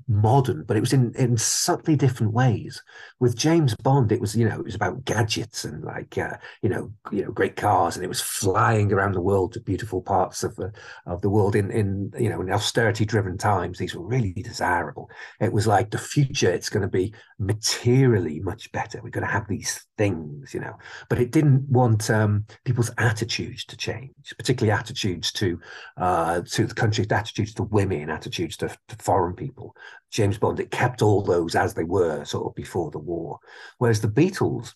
modern, 0.08 0.64
but 0.64 0.78
it 0.78 0.82
was 0.82 0.94
in 0.94 1.14
in 1.16 1.38
subtly 1.38 1.96
different 1.96 2.34
ways. 2.34 2.82
With 3.20 3.38
James 3.38 3.76
Bond, 3.76 4.12
it 4.12 4.22
was 4.22 4.36
you 4.36 4.48
know 4.48 4.60
it 4.60 4.66
was 4.66 4.76
about 4.76 5.06
gadgets 5.06 5.66
and 5.66 5.84
like 5.84 6.18
uh, 6.18 6.38
you 6.62 6.70
know 6.70 6.92
you 7.12 7.24
know 7.24 7.32
great 7.32 7.56
cars, 7.56 7.96
and 7.96 8.04
it 8.04 8.10
was 8.10 8.22
flying 8.22 8.92
around 8.92 9.14
the 9.14 9.22
world 9.22 9.54
to 9.54 9.62
beautiful 9.62 10.02
parts 10.02 10.44
of 10.44 10.56
the 10.56 10.72
of 11.06 11.22
the 11.22 11.30
world 11.30 11.56
in 11.56 11.72
in 11.72 12.12
you 12.20 12.30
know 12.30 12.42
in 12.42 12.52
austerity 12.52 13.06
driven 13.06 13.38
times. 13.38 13.78
These 13.78 13.96
were 13.96 14.06
really 14.06 14.34
desirable. 14.34 15.10
It 15.40 15.54
was 15.54 15.68
like 15.68 15.92
the 15.92 15.98
future. 15.98 16.52
It's 16.52 16.70
going 16.70 16.84
to 16.84 16.88
be 16.88 17.14
materially 17.40 18.40
much 18.40 18.72
better. 18.72 19.02
We're 19.02 19.10
going 19.10 19.26
to 19.26 19.32
have 19.32 19.48
these 19.48 19.87
things, 19.98 20.54
you 20.54 20.60
know. 20.60 20.78
But 21.10 21.20
it 21.20 21.32
didn't 21.32 21.68
want 21.70 22.10
um, 22.10 22.46
people's 22.64 22.92
attitudes 22.98 23.66
to 23.66 23.78
change, 23.78 24.14
particularly 24.38 24.78
attitudes 24.78 25.32
to 25.34 25.60
uh, 25.98 26.42
to 26.42 26.66
the 26.66 26.76
country 26.76 27.06
attitudes 27.10 27.54
to 27.56 27.64
women, 27.64 28.10
attitudes 28.10 28.58
to, 28.58 28.70
to, 28.88 28.96
foreign 28.98 29.36
people. 29.36 29.76
James 30.12 30.38
Bond, 30.38 30.60
it 30.60 30.72
kept 30.72 31.02
all 31.02 31.22
those 31.22 31.56
as 31.56 31.74
they 31.74 31.84
were 31.84 32.24
sort 32.24 32.48
of 32.48 32.56
before 32.56 32.92
the 32.92 33.00
war. 33.00 33.40
Whereas 33.78 34.02
the 34.02 34.08
Beatles, 34.08 34.74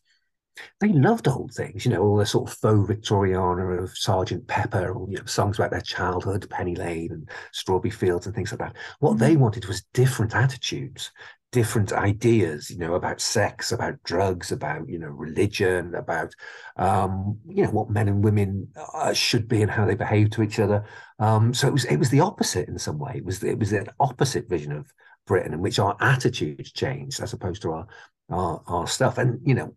they 0.79 0.89
loved 0.89 1.27
old 1.27 1.53
things, 1.53 1.85
you 1.85 1.91
know, 1.91 2.01
all 2.01 2.17
the 2.17 2.25
sort 2.25 2.49
of 2.49 2.57
faux 2.57 2.89
Victoriana 2.89 3.81
of 3.81 3.97
Sergeant 3.97 4.47
Pepper, 4.47 4.91
or 4.91 5.09
you 5.09 5.17
know, 5.17 5.25
songs 5.25 5.57
about 5.57 5.71
their 5.71 5.81
childhood, 5.81 6.49
Penny 6.49 6.75
Lane 6.75 7.11
and 7.11 7.29
Strawberry 7.53 7.91
Fields 7.91 8.25
and 8.25 8.35
things 8.35 8.51
like 8.51 8.59
that. 8.59 8.75
What 8.99 9.11
mm-hmm. 9.11 9.19
they 9.19 9.35
wanted 9.37 9.65
was 9.65 9.83
different 9.93 10.35
attitudes, 10.35 11.11
different 11.51 11.91
ideas, 11.91 12.69
you 12.69 12.77
know, 12.77 12.93
about 12.93 13.19
sex, 13.19 13.71
about 13.71 14.01
drugs, 14.03 14.51
about 14.51 14.87
you 14.87 14.97
know 14.97 15.07
religion, 15.07 15.93
about 15.95 16.33
um, 16.77 17.37
you 17.47 17.63
know 17.63 17.71
what 17.71 17.89
men 17.89 18.07
and 18.07 18.23
women 18.23 18.69
uh, 18.93 19.13
should 19.13 19.47
be 19.47 19.61
and 19.61 19.71
how 19.71 19.85
they 19.85 19.95
behave 19.95 20.29
to 20.31 20.43
each 20.43 20.59
other. 20.59 20.85
Um, 21.19 21.53
so 21.53 21.67
it 21.67 21.73
was 21.73 21.85
it 21.85 21.97
was 21.97 22.09
the 22.09 22.21
opposite 22.21 22.69
in 22.69 22.79
some 22.79 22.97
way. 22.97 23.13
It 23.15 23.25
was 23.25 23.43
it 23.43 23.59
was 23.59 23.73
an 23.73 23.87
opposite 23.99 24.49
vision 24.49 24.71
of 24.71 24.91
Britain 25.27 25.53
in 25.53 25.61
which 25.61 25.79
our 25.79 25.95
attitudes 25.99 26.71
changed 26.71 27.21
as 27.21 27.33
opposed 27.33 27.61
to 27.63 27.71
our 27.71 27.87
our, 28.29 28.61
our 28.67 28.87
stuff. 28.87 29.17
And 29.17 29.39
you 29.45 29.53
know, 29.53 29.75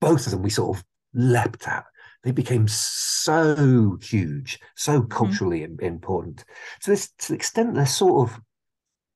both 0.00 0.26
of 0.26 0.32
them 0.32 0.42
we 0.42 0.50
sort 0.50 0.78
of 0.78 0.84
leapt 1.12 1.66
at. 1.66 1.84
They 2.22 2.32
became 2.32 2.66
so 2.68 3.98
huge, 4.02 4.58
so 4.74 5.00
mm-hmm. 5.00 5.08
culturally 5.08 5.60
mm-hmm. 5.60 5.84
important. 5.84 6.44
To 6.82 6.90
this 6.90 7.10
to 7.18 7.28
the 7.28 7.34
extent 7.34 7.74
they're 7.74 7.86
sort 7.86 8.28
of 8.28 8.40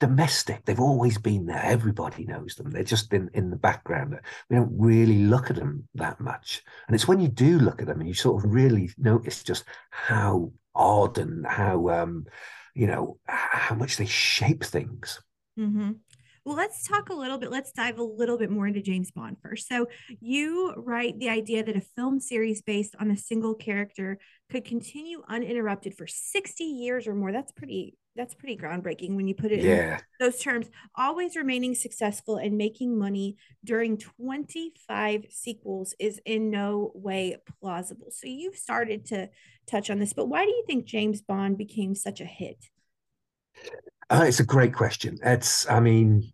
domestic. 0.01 0.65
They've 0.65 0.81
always 0.81 1.19
been 1.19 1.47
there. 1.47 1.63
Everybody 1.63 2.25
knows 2.25 2.55
them. 2.57 2.71
They're 2.71 2.83
just 2.83 3.13
in, 3.13 3.31
in 3.35 3.51
the 3.51 3.57
background. 3.57 4.19
We 4.49 4.57
don't 4.57 4.73
really 4.77 5.25
look 5.25 5.51
at 5.51 5.57
them 5.57 5.87
that 5.95 6.21
much. 6.21 6.63
And 6.89 6.95
it's 6.95 7.07
when 7.07 7.21
you 7.21 7.29
do 7.29 7.59
look 7.59 7.81
at 7.81 7.87
them 7.87 8.01
and 8.01 8.09
you 8.09 8.15
sort 8.15 8.43
of 8.45 8.51
really 8.51 8.91
notice 8.99 9.45
just 9.45 9.65
how 9.91 10.53
odd 10.75 11.19
and 11.19 11.47
how, 11.47 11.89
um, 11.91 12.27
you 12.75 12.87
know, 12.87 13.19
how 13.27 13.75
much 13.75 13.97
they 13.97 14.07
shape 14.07 14.65
things. 14.65 15.21
Mm-hmm. 15.59 15.93
Well, 16.51 16.57
let's 16.57 16.83
talk 16.83 17.11
a 17.11 17.15
little 17.15 17.39
bit. 17.39 17.53
Let's 17.53 17.71
dive 17.71 18.01
a 18.01 18.03
little 18.03 18.37
bit 18.37 18.51
more 18.51 18.67
into 18.67 18.83
James 18.83 19.13
Bond 19.13 19.37
first. 19.41 19.69
So, 19.69 19.87
you 20.19 20.75
write 20.77 21.17
the 21.21 21.29
idea 21.29 21.63
that 21.63 21.77
a 21.77 21.81
film 21.81 22.19
series 22.19 22.61
based 22.61 22.97
on 22.99 23.09
a 23.13 23.17
single 23.17 23.55
character 23.55 24.19
could 24.51 24.65
continue 24.65 25.23
uninterrupted 25.29 25.97
for 25.97 26.09
60 26.09 26.65
years 26.65 27.07
or 27.07 27.15
more. 27.15 27.31
That's 27.31 27.53
pretty 27.53 27.97
that's 28.17 28.35
pretty 28.35 28.57
groundbreaking 28.57 29.15
when 29.15 29.29
you 29.29 29.35
put 29.37 29.53
it 29.53 29.61
yeah. 29.61 29.99
in 29.99 30.01
those 30.19 30.41
terms. 30.41 30.67
Always 30.97 31.37
remaining 31.37 31.77
successful 31.77 32.39
and 32.39 32.59
making 32.59 32.99
money 32.99 33.37
during 33.65 33.97
25 33.97 35.27
sequels 35.31 35.95
is 36.01 36.21
in 36.27 36.51
no 36.51 36.91
way 36.97 37.37
plausible. 37.61 38.09
So 38.11 38.27
you've 38.27 38.57
started 38.57 39.07
to 39.07 39.29
touch 39.69 39.89
on 39.89 40.01
this, 40.01 40.15
but 40.15 40.27
why 40.27 40.47
do 40.47 40.51
you 40.51 40.65
think 40.67 40.85
James 40.85 41.23
Bond 41.23 41.57
became 41.59 41.95
such 41.95 42.21
a 42.21 42.25
hit? 42.25 42.65
Uh, 44.11 44.25
it's 44.27 44.41
a 44.41 44.45
great 44.45 44.75
question. 44.75 45.17
It's, 45.23 45.71
I 45.71 45.79
mean, 45.79 46.33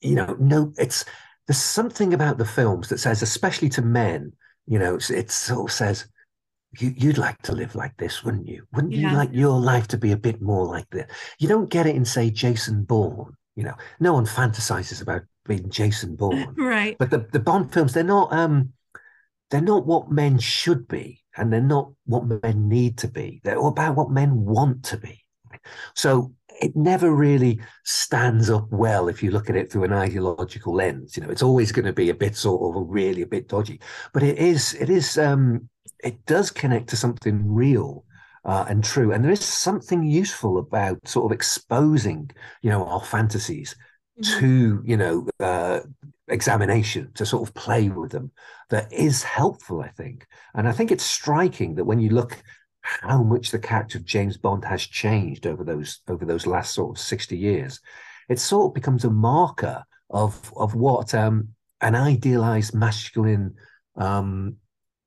you 0.00 0.14
know, 0.14 0.36
no, 0.38 0.72
it's 0.78 1.04
there's 1.46 1.58
something 1.58 2.14
about 2.14 2.38
the 2.38 2.44
films 2.44 2.88
that 2.88 2.98
says, 2.98 3.22
especially 3.22 3.68
to 3.70 3.82
men, 3.82 4.32
you 4.66 4.78
know, 4.78 4.98
it 5.10 5.30
sort 5.30 5.70
of 5.70 5.74
says, 5.74 6.06
you, 6.78 7.08
would 7.08 7.18
like 7.18 7.40
to 7.42 7.52
live 7.52 7.74
like 7.74 7.96
this, 7.96 8.22
wouldn't 8.22 8.46
you? 8.46 8.64
Wouldn't 8.72 8.92
yeah. 8.92 9.10
you 9.10 9.16
like 9.16 9.30
your 9.32 9.58
life 9.58 9.88
to 9.88 9.98
be 9.98 10.12
a 10.12 10.16
bit 10.16 10.40
more 10.40 10.64
like 10.66 10.88
this? 10.90 11.10
You 11.38 11.48
don't 11.48 11.68
get 11.68 11.86
it 11.86 11.96
in, 11.96 12.04
say, 12.04 12.30
Jason 12.30 12.84
Bourne. 12.84 13.34
You 13.56 13.64
know, 13.64 13.74
no 13.98 14.12
one 14.12 14.26
fantasizes 14.26 15.02
about 15.02 15.22
being 15.44 15.68
Jason 15.68 16.14
Bourne, 16.14 16.54
right? 16.56 16.96
But 16.98 17.10
the 17.10 17.26
the 17.32 17.40
Bond 17.40 17.72
films, 17.72 17.92
they're 17.92 18.04
not 18.04 18.32
um, 18.32 18.72
they're 19.50 19.60
not 19.60 19.86
what 19.86 20.10
men 20.10 20.38
should 20.38 20.86
be, 20.86 21.24
and 21.36 21.52
they're 21.52 21.60
not 21.60 21.90
what 22.06 22.26
men 22.26 22.68
need 22.68 22.98
to 22.98 23.08
be. 23.08 23.40
They're 23.42 23.58
all 23.58 23.68
about 23.68 23.96
what 23.96 24.10
men 24.10 24.44
want 24.44 24.84
to 24.84 24.96
be. 24.96 25.24
So 25.94 26.32
it 26.60 26.76
never 26.76 27.10
really 27.10 27.58
stands 27.84 28.50
up 28.50 28.66
well 28.70 29.08
if 29.08 29.22
you 29.22 29.30
look 29.30 29.48
at 29.48 29.56
it 29.56 29.72
through 29.72 29.84
an 29.84 29.92
ideological 29.92 30.74
lens. 30.74 31.16
You 31.16 31.22
know, 31.22 31.30
it's 31.30 31.42
always 31.42 31.72
going 31.72 31.86
to 31.86 31.92
be 31.92 32.10
a 32.10 32.14
bit 32.14 32.36
sort 32.36 32.76
of 32.76 32.84
really 32.88 33.22
a 33.22 33.26
bit 33.26 33.48
dodgy, 33.48 33.80
but 34.12 34.22
it 34.22 34.38
is 34.38 34.74
it 34.74 34.90
is 34.90 35.18
um, 35.18 35.68
it 36.04 36.24
does 36.26 36.50
connect 36.50 36.88
to 36.90 36.96
something 36.96 37.52
real 37.52 38.04
uh, 38.44 38.66
and 38.68 38.84
true, 38.84 39.12
and 39.12 39.24
there 39.24 39.32
is 39.32 39.44
something 39.44 40.04
useful 40.04 40.58
about 40.58 41.06
sort 41.08 41.26
of 41.26 41.34
exposing 41.34 42.30
you 42.62 42.70
know 42.70 42.84
our 42.86 43.02
fantasies 43.02 43.74
mm-hmm. 44.20 44.40
to 44.40 44.82
you 44.84 44.96
know 44.96 45.26
uh, 45.40 45.80
examination 46.28 47.10
to 47.14 47.24
sort 47.24 47.48
of 47.48 47.54
play 47.54 47.88
with 47.88 48.12
them 48.12 48.30
that 48.68 48.92
is 48.92 49.22
helpful, 49.22 49.80
I 49.80 49.88
think, 49.88 50.26
and 50.54 50.68
I 50.68 50.72
think 50.72 50.92
it's 50.92 51.04
striking 51.04 51.74
that 51.76 51.84
when 51.84 52.00
you 52.00 52.10
look 52.10 52.36
how 52.82 53.22
much 53.22 53.50
the 53.50 53.58
character 53.58 53.98
of 53.98 54.04
James 54.04 54.36
Bond 54.36 54.64
has 54.64 54.82
changed 54.82 55.46
over 55.46 55.64
those 55.64 56.00
over 56.08 56.24
those 56.24 56.46
last 56.46 56.74
sort 56.74 56.96
of 56.96 57.02
60 57.02 57.36
years. 57.36 57.80
It 58.28 58.38
sort 58.38 58.70
of 58.70 58.74
becomes 58.74 59.04
a 59.04 59.10
marker 59.10 59.84
of 60.08 60.52
of 60.56 60.74
what 60.74 61.14
um, 61.14 61.48
an 61.80 61.94
idealized 61.94 62.74
masculine 62.74 63.54
um, 63.96 64.56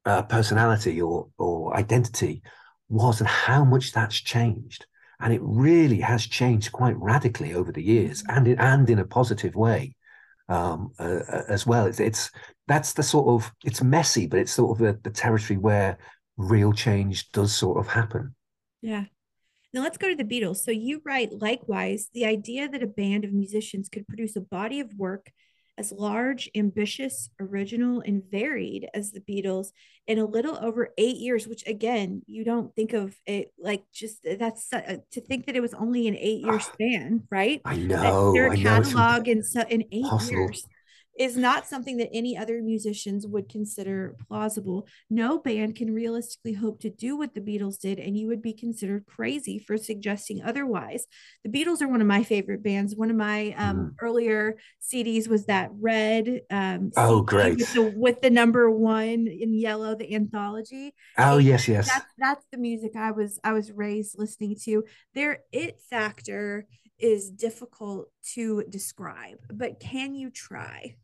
uh, 0.05 0.23
personality 0.23 1.01
or 1.01 1.29
or 1.37 1.75
identity 1.75 2.41
was 2.89 3.19
and 3.19 3.27
how 3.27 3.63
much 3.63 3.91
that's 3.91 4.19
changed. 4.19 4.85
And 5.19 5.33
it 5.33 5.41
really 5.41 6.01
has 6.01 6.27
changed 6.27 6.71
quite 6.71 6.97
radically 6.97 7.53
over 7.53 7.71
the 7.71 7.83
years 7.83 8.23
and 8.27 8.47
in, 8.47 8.59
and 8.59 8.89
in 8.89 8.99
a 8.99 9.05
positive 9.05 9.55
way 9.55 9.95
um, 10.49 10.91
uh, 10.99 11.19
uh 11.31 11.43
as 11.47 11.65
well. 11.65 11.85
It's, 11.87 11.99
it's 11.99 12.29
that's 12.67 12.93
the 12.93 13.03
sort 13.03 13.27
of 13.27 13.51
it's 13.63 13.81
messy, 13.81 14.27
but 14.27 14.39
it's 14.39 14.51
sort 14.51 14.77
of 14.77 14.85
the, 14.85 14.99
the 15.03 15.15
territory 15.15 15.57
where 15.57 15.97
real 16.37 16.73
change 16.73 17.31
does 17.31 17.55
sort 17.55 17.77
of 17.77 17.87
happen. 17.87 18.35
Yeah. 18.81 19.05
Now 19.73 19.81
let's 19.81 19.97
go 19.97 20.09
to 20.09 20.15
the 20.15 20.23
Beatles. 20.23 20.57
So 20.57 20.71
you 20.71 21.01
write, 21.03 21.31
likewise, 21.31 22.09
the 22.13 22.25
idea 22.25 22.69
that 22.69 22.83
a 22.83 22.87
band 22.87 23.25
of 23.25 23.33
musicians 23.33 23.89
could 23.89 24.07
produce 24.07 24.35
a 24.35 24.41
body 24.41 24.79
of 24.79 24.93
work 24.97 25.31
as 25.77 25.91
large, 25.91 26.51
ambitious, 26.53 27.31
original, 27.39 28.01
and 28.01 28.21
varied 28.29 28.87
as 28.93 29.11
the 29.11 29.21
Beatles 29.21 29.69
in 30.05 30.19
a 30.19 30.25
little 30.25 30.57
over 30.61 30.93
eight 30.99 31.17
years, 31.17 31.47
which 31.47 31.65
again, 31.65 32.21
you 32.27 32.43
don't 32.43 32.75
think 32.75 32.93
of 32.93 33.15
it 33.25 33.51
like 33.57 33.83
just 33.91 34.19
that's 34.37 34.71
uh, 34.71 34.97
to 35.11 35.21
think 35.21 35.47
that 35.47 35.55
it 35.55 35.61
was 35.61 35.73
only 35.73 36.07
an 36.07 36.15
eight 36.15 36.41
year 36.41 36.55
ah, 36.55 36.59
span, 36.59 37.23
right? 37.31 37.61
I 37.65 37.77
know. 37.77 38.33
Their 38.33 38.55
catalog 38.55 39.27
in, 39.27 39.43
so, 39.43 39.61
in 39.61 39.83
eight 39.91 40.05
years 40.29 40.63
is 41.17 41.38
not 41.38 41.67
something 41.67 41.98
that 41.98 42.10
any 42.12 42.36
other 42.36 42.62
musicians 42.62 43.27
would 43.27 43.48
consider 43.48 44.15
plausible. 44.27 44.88
No 45.10 45.38
band 45.38 45.75
can 45.75 45.93
realistically 45.93 46.53
hope 46.53 46.79
to 46.82 46.89
do 46.89 47.15
what 47.15 47.36
the 47.36 47.41
Beatles 47.41 47.79
did, 47.79 48.00
and 48.00 48.17
you 48.17 48.27
would 48.27 48.41
be 48.41 48.53
considered 48.53 49.05
crazy 49.05 49.60
for 49.60 49.77
suggesting 49.77 50.41
otherwise. 50.41 51.05
The 51.43 51.51
Beatles 51.51 51.82
are 51.82 51.88
one 51.88 52.01
of 52.01 52.08
my 52.08 52.24
favorite 52.24 52.63
bands. 52.63 52.96
One 52.96 53.12
of 53.12 53.15
my 53.15 53.53
um, 53.58 53.77
mm. 53.77 53.91
earlier 54.01 54.58
CDs 54.82 55.27
was 55.27 55.46
that 55.46 55.70
red. 55.79 56.41
Um, 56.50 56.91
oh, 56.98 57.22
great! 57.22 57.58
With 57.58 57.74
the, 57.74 57.93
with 57.96 58.22
the, 58.22 58.29
number 58.29 58.70
one 58.72 59.27
in 59.27 59.53
yellow, 59.53 59.96
the 59.96 60.15
anthology. 60.15 60.96
Oh, 61.17 61.38
and 61.38 61.46
yes, 61.46 61.67
yes. 61.67 61.88
That's 61.88 62.13
that's 62.17 62.46
the 62.51 62.58
music 62.58 62.96
I 62.96 63.12
was 63.12 63.39
I 63.43 63.53
was 63.53 63.72
raised 63.72 64.17
listening 64.17 64.55
to. 64.63 64.84
Their 65.13 65.39
it 65.51 65.79
factor 65.89 66.65
is 66.98 67.29
difficult 67.29 68.08
to 68.34 68.63
describe, 68.70 69.38
but 69.51 69.79
can 69.79 70.15
you 70.15 70.29
try? 70.29 70.96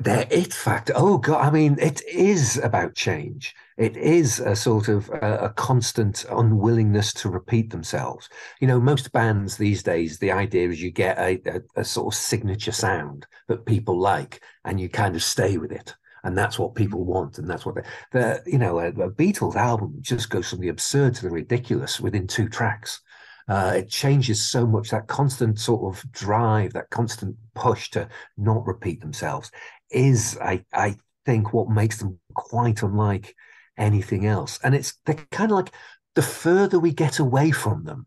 Their 0.00 0.26
it 0.30 0.52
factor. 0.52 0.92
Oh 0.96 1.18
God, 1.18 1.44
I 1.44 1.50
mean, 1.50 1.76
it 1.80 2.02
is 2.06 2.58
about 2.58 2.94
change. 2.94 3.54
It 3.76 3.96
is 3.96 4.40
a 4.40 4.56
sort 4.56 4.88
of 4.88 5.08
a, 5.10 5.38
a, 5.44 5.48
constant 5.50 6.24
unwillingness 6.30 7.12
to 7.14 7.28
repeat 7.28 7.70
themselves. 7.70 8.28
You 8.60 8.66
know, 8.66 8.80
most 8.80 9.12
bands 9.12 9.56
these 9.56 9.82
days, 9.82 10.18
the 10.18 10.32
idea 10.32 10.68
is 10.68 10.82
you 10.82 10.90
get 10.90 11.18
a, 11.18 11.40
a, 11.46 11.80
a 11.80 11.84
sort 11.84 12.12
of 12.12 12.18
signature 12.18 12.72
sound 12.72 13.26
that 13.46 13.66
people 13.66 13.98
like, 13.98 14.40
and 14.64 14.80
you 14.80 14.88
kind 14.88 15.14
of 15.14 15.22
stay 15.22 15.58
with 15.58 15.72
it. 15.72 15.94
And 16.24 16.36
that's 16.36 16.58
what 16.58 16.74
people 16.74 17.04
want, 17.04 17.38
and 17.38 17.48
that's 17.48 17.64
what 17.64 17.76
they, 17.76 17.82
the 18.10 18.42
you 18.44 18.58
know 18.58 18.80
a, 18.80 18.88
a 18.88 19.10
Beatles 19.10 19.54
album 19.54 19.94
just 20.00 20.30
goes 20.30 20.50
from 20.50 20.58
the 20.58 20.68
absurd 20.68 21.14
to 21.14 21.22
the 21.22 21.30
ridiculous 21.30 22.00
within 22.00 22.26
two 22.26 22.48
tracks. 22.48 23.00
Uh, 23.48 23.72
it 23.76 23.88
changes 23.88 24.44
so 24.44 24.66
much 24.66 24.90
that 24.90 25.06
constant 25.06 25.58
sort 25.58 25.96
of 25.96 26.12
drive, 26.12 26.72
that 26.74 26.90
constant 26.90 27.34
push 27.54 27.88
to 27.90 28.06
not 28.36 28.66
repeat 28.66 29.00
themselves 29.00 29.50
is, 29.90 30.38
I, 30.40 30.64
I 30.72 30.96
think, 31.24 31.52
what 31.52 31.68
makes 31.68 31.98
them 31.98 32.18
quite 32.34 32.82
unlike 32.82 33.34
anything 33.76 34.26
else. 34.26 34.58
And 34.62 34.74
it's 34.74 34.94
they're 35.06 35.14
kind 35.30 35.50
of 35.50 35.56
like 35.56 35.72
the 36.14 36.22
further 36.22 36.78
we 36.78 36.92
get 36.92 37.18
away 37.18 37.50
from 37.50 37.84
them, 37.84 38.06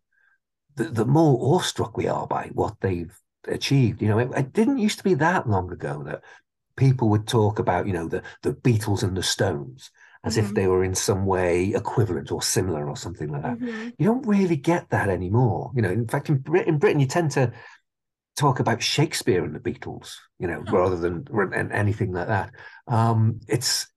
the, 0.75 0.85
the 0.85 1.05
more 1.05 1.55
awestruck 1.55 1.97
we 1.97 2.07
are 2.07 2.27
by 2.27 2.49
what 2.53 2.75
they've 2.81 3.15
achieved. 3.47 4.01
You 4.01 4.09
know, 4.09 4.19
it, 4.19 4.29
it, 4.35 4.53
didn't 4.53 4.79
used 4.79 4.97
to 4.97 5.03
be 5.03 5.13
that 5.15 5.47
long 5.47 5.71
ago 5.71 6.03
that 6.05 6.21
people 6.75 7.09
would 7.09 7.27
talk 7.27 7.59
about, 7.59 7.87
you 7.87 7.93
know, 7.93 8.07
the 8.07 8.21
the 8.43 8.53
Beatles 8.53 9.03
and 9.03 9.15
the 9.15 9.23
Stones 9.23 9.91
as 10.23 10.37
mm-hmm. 10.37 10.45
if 10.45 10.53
they 10.53 10.67
were 10.67 10.83
in 10.83 10.93
some 10.93 11.25
way 11.25 11.73
equivalent 11.73 12.31
or 12.31 12.41
similar 12.41 12.87
or 12.87 12.95
something 12.95 13.29
like 13.29 13.41
that. 13.41 13.59
Mm-hmm. 13.59 13.89
You 13.97 14.05
don't 14.05 14.27
really 14.27 14.55
get 14.55 14.89
that 14.89 15.09
anymore. 15.09 15.71
You 15.75 15.81
know, 15.81 15.89
in 15.89 16.07
fact, 16.07 16.29
in, 16.29 16.37
Brit- 16.37 16.67
in 16.67 16.77
Britain, 16.77 16.99
you 16.99 17.07
tend 17.07 17.31
to 17.31 17.51
talk 18.37 18.59
about 18.59 18.81
Shakespeare 18.81 19.43
and 19.43 19.55
the 19.55 19.59
Beatles, 19.59 20.15
you 20.39 20.47
know, 20.47 20.63
oh. 20.67 20.71
rather 20.71 20.97
than 20.97 21.25
and 21.53 21.71
anything 21.71 22.11
like 22.11 22.27
that. 22.27 22.51
Um, 22.87 23.39
it's 23.47 23.87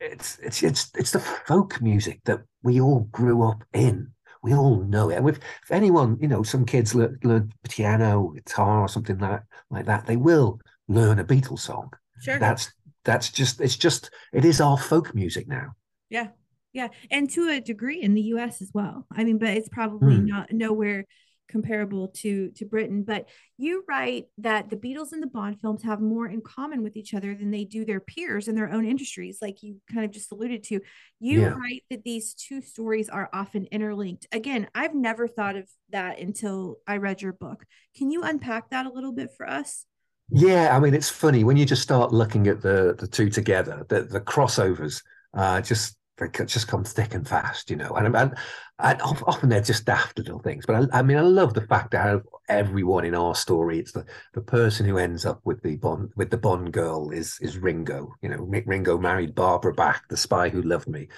it's 0.00 0.38
it's 0.38 0.62
it's 0.62 0.90
it's 0.96 1.10
the 1.12 1.20
folk 1.20 1.80
music 1.80 2.20
that 2.24 2.40
we 2.62 2.80
all 2.80 3.00
grew 3.10 3.42
up 3.42 3.64
in. 3.72 4.12
We 4.42 4.54
all 4.54 4.82
know 4.82 5.10
it. 5.10 5.16
And 5.16 5.28
if, 5.28 5.36
if 5.36 5.70
anyone, 5.70 6.16
you 6.20 6.28
know, 6.28 6.42
some 6.42 6.64
kids 6.64 6.94
learn, 6.94 7.18
learn 7.22 7.52
piano, 7.68 8.32
guitar, 8.34 8.80
or 8.80 8.88
something 8.88 9.18
like 9.18 9.42
like 9.70 9.86
that, 9.86 10.06
they 10.06 10.16
will 10.16 10.60
learn 10.88 11.18
a 11.18 11.24
Beatles 11.24 11.60
song. 11.60 11.90
Sure. 12.22 12.38
That's 12.38 12.72
that's 13.04 13.30
just 13.30 13.60
it's 13.60 13.76
just 13.76 14.10
it 14.32 14.44
is 14.44 14.60
our 14.60 14.78
folk 14.78 15.14
music 15.14 15.48
now. 15.48 15.72
Yeah. 16.08 16.28
Yeah. 16.72 16.88
And 17.10 17.28
to 17.30 17.48
a 17.48 17.60
degree 17.60 18.00
in 18.00 18.14
the 18.14 18.22
US 18.34 18.62
as 18.62 18.70
well. 18.72 19.06
I 19.12 19.24
mean, 19.24 19.38
but 19.38 19.50
it's 19.50 19.68
probably 19.68 20.16
mm. 20.16 20.26
not 20.26 20.52
nowhere 20.52 21.04
comparable 21.50 22.08
to 22.08 22.50
to 22.52 22.64
Britain. 22.64 23.02
But 23.02 23.28
you 23.58 23.84
write 23.88 24.26
that 24.38 24.70
the 24.70 24.76
Beatles 24.76 25.12
and 25.12 25.22
the 25.22 25.26
Bond 25.26 25.60
films 25.60 25.82
have 25.82 26.00
more 26.00 26.26
in 26.26 26.40
common 26.40 26.82
with 26.82 26.96
each 26.96 27.12
other 27.12 27.34
than 27.34 27.50
they 27.50 27.64
do 27.64 27.84
their 27.84 28.00
peers 28.00 28.48
in 28.48 28.54
their 28.54 28.70
own 28.70 28.86
industries, 28.86 29.38
like 29.42 29.62
you 29.62 29.76
kind 29.92 30.04
of 30.04 30.10
just 30.10 30.32
alluded 30.32 30.62
to. 30.64 30.80
You 31.18 31.42
yeah. 31.42 31.48
write 31.48 31.82
that 31.90 32.04
these 32.04 32.34
two 32.34 32.62
stories 32.62 33.08
are 33.08 33.28
often 33.32 33.66
interlinked. 33.66 34.26
Again, 34.32 34.68
I've 34.74 34.94
never 34.94 35.28
thought 35.28 35.56
of 35.56 35.68
that 35.90 36.18
until 36.18 36.76
I 36.86 36.96
read 36.96 37.20
your 37.20 37.32
book. 37.32 37.66
Can 37.96 38.10
you 38.10 38.22
unpack 38.22 38.70
that 38.70 38.86
a 38.86 38.92
little 38.92 39.12
bit 39.12 39.30
for 39.36 39.48
us? 39.48 39.84
Yeah, 40.30 40.74
I 40.74 40.78
mean 40.78 40.94
it's 40.94 41.10
funny 41.10 41.42
when 41.42 41.56
you 41.56 41.66
just 41.66 41.82
start 41.82 42.12
looking 42.12 42.46
at 42.46 42.62
the 42.62 42.94
the 42.98 43.08
two 43.08 43.30
together, 43.30 43.84
the 43.88 44.02
the 44.02 44.20
crossovers 44.20 45.02
uh, 45.34 45.60
just 45.60 45.96
they 46.20 46.44
just 46.44 46.68
come 46.68 46.84
thick 46.84 47.14
and 47.14 47.26
fast, 47.26 47.70
you 47.70 47.76
know. 47.76 47.90
And, 47.94 48.14
and, 48.14 48.34
and 48.78 49.02
often 49.02 49.48
they're 49.48 49.60
just 49.60 49.86
daft 49.86 50.18
little 50.18 50.38
things. 50.38 50.66
But 50.66 50.76
I, 50.76 50.98
I, 50.98 51.02
mean, 51.02 51.16
I 51.16 51.22
love 51.22 51.54
the 51.54 51.66
fact 51.66 51.90
that 51.90 52.06
out 52.06 52.16
of 52.16 52.26
everyone 52.48 53.04
in 53.04 53.14
our 53.14 53.34
story, 53.34 53.78
it's 53.78 53.92
the, 53.92 54.04
the 54.34 54.40
person 54.40 54.86
who 54.86 54.98
ends 54.98 55.24
up 55.26 55.40
with 55.44 55.62
the 55.62 55.76
Bond 55.76 56.10
with 56.16 56.30
the 56.30 56.36
Bond 56.36 56.72
girl 56.72 57.10
is 57.10 57.38
is 57.40 57.58
Ringo. 57.58 58.14
You 58.22 58.28
know, 58.28 58.46
Mick 58.46 58.64
Ringo 58.66 58.98
married 58.98 59.34
Barbara 59.34 59.74
Bach, 59.74 60.02
the 60.08 60.16
spy 60.16 60.48
who 60.48 60.62
loved 60.62 60.88
me. 60.88 61.08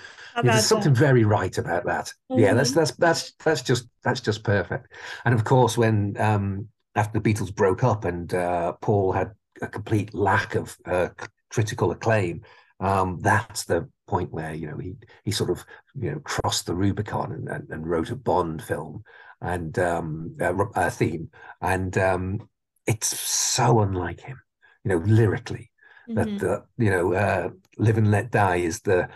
there's 0.43 0.67
something 0.67 0.95
very 0.95 1.25
right 1.25 1.57
about 1.59 1.85
that. 1.87 2.13
Mm-hmm. 2.31 2.41
Yeah, 2.41 2.55
that's 2.55 2.71
mm-hmm. 2.71 2.79
that's 2.81 2.93
that's 2.93 3.33
that's 3.45 3.63
just 3.63 3.89
that's 4.05 4.21
just 4.21 4.45
perfect. 4.45 4.93
And 5.25 5.35
of 5.35 5.45
course, 5.45 5.77
when 5.77 6.17
um, 6.19 6.69
after 6.95 7.19
the 7.19 7.33
Beatles 7.35 7.55
broke 7.55 7.85
up 7.85 8.05
and 8.05 8.33
uh, 8.33 8.73
Paul 8.81 9.13
had 9.13 9.33
a 9.61 9.67
complete 9.69 10.15
lack 10.15 10.55
of 10.55 10.77
uh, 10.85 11.09
critical 11.51 11.91
acclaim. 11.91 12.43
Um, 12.81 13.21
that's 13.21 13.65
the 13.65 13.89
point 14.13 14.31
where 14.31 14.53
you 14.53 14.67
know 14.69 14.77
he 14.77 14.95
he 15.25 15.31
sort 15.31 15.49
of 15.49 15.65
you 15.99 16.11
know 16.11 16.21
crossed 16.21 16.67
the 16.67 16.75
Rubicon 16.75 17.33
and, 17.33 17.49
and, 17.49 17.71
and 17.71 17.89
wrote 17.89 18.11
a 18.11 18.17
Bond 18.17 18.63
film 18.63 19.05
and 19.41 19.79
um, 19.79 20.37
a, 20.39 20.55
a 20.75 20.91
theme, 20.91 21.31
and 21.61 21.97
um, 21.97 22.49
it's 22.87 23.19
so 23.19 23.81
unlike 23.81 24.21
him, 24.21 24.39
you 24.85 24.91
know, 24.91 24.99
lyrically. 24.99 25.71
Mm-hmm. 26.09 26.15
That 26.15 26.39
the 26.39 26.65
you 26.85 26.91
know, 26.91 27.15
uh, 27.15 27.51
"Live 27.79 27.97
and 27.97 28.11
Let 28.11 28.31
Die" 28.31 28.57
is 28.57 28.81
the 28.83 29.09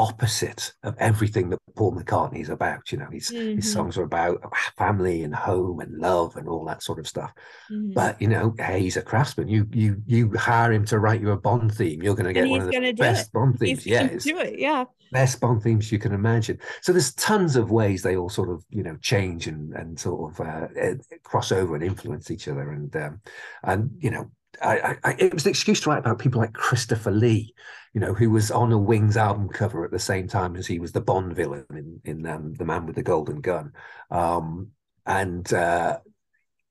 opposite 0.00 0.72
of 0.82 0.96
everything 0.98 1.50
that 1.50 1.58
Paul 1.76 1.92
McCartney 1.92 2.40
is 2.40 2.48
about. 2.48 2.90
You 2.90 2.98
know, 2.98 3.08
his 3.10 3.30
mm-hmm. 3.30 3.56
his 3.56 3.70
songs 3.70 3.98
are 3.98 4.02
about 4.02 4.42
family 4.78 5.22
and 5.22 5.34
home 5.34 5.80
and 5.80 5.98
love 5.98 6.36
and 6.36 6.48
all 6.48 6.64
that 6.64 6.82
sort 6.82 6.98
of 6.98 7.06
stuff. 7.06 7.32
Mm-hmm. 7.70 7.92
But 7.92 8.20
you 8.20 8.28
know, 8.28 8.54
hey, 8.58 8.80
he's 8.80 8.96
a 8.96 9.02
craftsman. 9.02 9.48
You 9.48 9.68
you 9.72 10.02
you 10.06 10.32
hire 10.36 10.72
him 10.72 10.86
to 10.86 10.98
write 10.98 11.20
you 11.20 11.30
a 11.30 11.36
Bond 11.36 11.74
theme, 11.74 12.02
you're 12.02 12.14
going 12.14 12.26
to 12.26 12.32
get 12.32 12.48
one 12.48 12.62
of 12.62 12.70
the 12.70 12.92
best 12.92 13.28
it. 13.28 13.32
Bond 13.32 13.58
themes. 13.58 13.84
He's 13.84 13.92
yeah, 13.92 14.06
do 14.08 14.38
it. 14.38 14.58
Yeah, 14.58 14.84
best 15.12 15.38
Bond 15.40 15.62
themes 15.62 15.92
you 15.92 15.98
can 15.98 16.12
imagine. 16.12 16.58
So 16.80 16.92
there's 16.92 17.12
tons 17.14 17.56
of 17.56 17.70
ways 17.70 18.02
they 18.02 18.16
all 18.16 18.30
sort 18.30 18.48
of 18.48 18.64
you 18.70 18.82
know 18.82 18.96
change 19.02 19.46
and 19.46 19.74
and 19.74 20.00
sort 20.00 20.32
of 20.32 20.46
uh, 20.46 20.94
cross 21.24 21.52
over 21.52 21.74
and 21.74 21.84
influence 21.84 22.30
each 22.30 22.48
other. 22.48 22.70
And 22.70 22.94
um, 22.96 23.20
and 23.64 23.90
you 24.00 24.10
know, 24.10 24.30
I, 24.62 24.96
I, 25.04 25.16
it 25.18 25.34
was 25.34 25.44
an 25.44 25.50
excuse 25.50 25.80
to 25.82 25.90
write 25.90 25.98
about 25.98 26.18
people 26.18 26.40
like 26.40 26.52
Christopher 26.52 27.10
Lee, 27.10 27.54
you 27.92 28.00
know, 28.00 28.14
who 28.14 28.30
was 28.30 28.50
on 28.50 28.72
a 28.72 28.78
Wings 28.78 29.16
album 29.16 29.48
cover 29.48 29.84
at 29.84 29.90
the 29.90 29.98
same 29.98 30.28
time 30.28 30.56
as 30.56 30.66
he 30.66 30.78
was 30.78 30.92
the 30.92 31.00
Bond 31.00 31.34
villain 31.34 31.66
in 31.70 32.00
in 32.04 32.26
um, 32.26 32.54
The 32.54 32.64
Man 32.64 32.86
with 32.86 32.96
the 32.96 33.02
Golden 33.02 33.40
Gun, 33.40 33.72
um, 34.10 34.68
and 35.06 35.52
uh, 35.52 35.98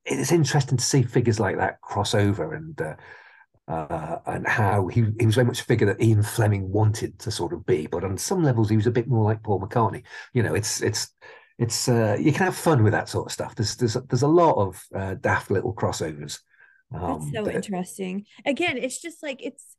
it's 0.04 0.32
interesting 0.32 0.78
to 0.78 0.84
see 0.84 1.02
figures 1.02 1.40
like 1.40 1.56
that 1.58 1.80
cross 1.80 2.14
over 2.14 2.54
and. 2.54 2.80
Uh, 2.80 2.94
uh, 3.68 4.18
and 4.26 4.48
how 4.48 4.88
he, 4.88 5.06
he 5.20 5.26
was 5.26 5.36
very 5.36 5.46
much 5.46 5.60
a 5.60 5.64
figure 5.64 5.86
that 5.86 6.02
Ian 6.02 6.24
Fleming 6.24 6.72
wanted 6.72 7.16
to 7.20 7.30
sort 7.30 7.52
of 7.52 7.64
be, 7.66 7.86
but 7.86 8.02
on 8.02 8.18
some 8.18 8.42
levels 8.42 8.68
he 8.68 8.74
was 8.74 8.88
a 8.88 8.90
bit 8.90 9.06
more 9.06 9.22
like 9.22 9.44
Paul 9.44 9.60
McCartney. 9.60 10.02
You 10.32 10.42
know, 10.42 10.54
it's 10.54 10.82
it's 10.82 11.14
it's 11.56 11.88
uh, 11.88 12.16
you 12.18 12.32
can 12.32 12.46
have 12.46 12.56
fun 12.56 12.82
with 12.82 12.92
that 12.94 13.08
sort 13.08 13.26
of 13.26 13.32
stuff. 13.32 13.54
There's 13.54 13.76
there's 13.76 13.94
there's 14.08 14.22
a 14.22 14.28
lot 14.28 14.56
of 14.56 14.84
uh, 14.92 15.14
daft 15.14 15.52
little 15.52 15.72
crossovers. 15.72 16.40
Um, 16.92 17.20
That's 17.20 17.32
so 17.32 17.44
that, 17.44 17.54
interesting. 17.54 18.24
Again, 18.44 18.76
it's 18.76 19.00
just 19.00 19.22
like 19.22 19.40
it's 19.40 19.76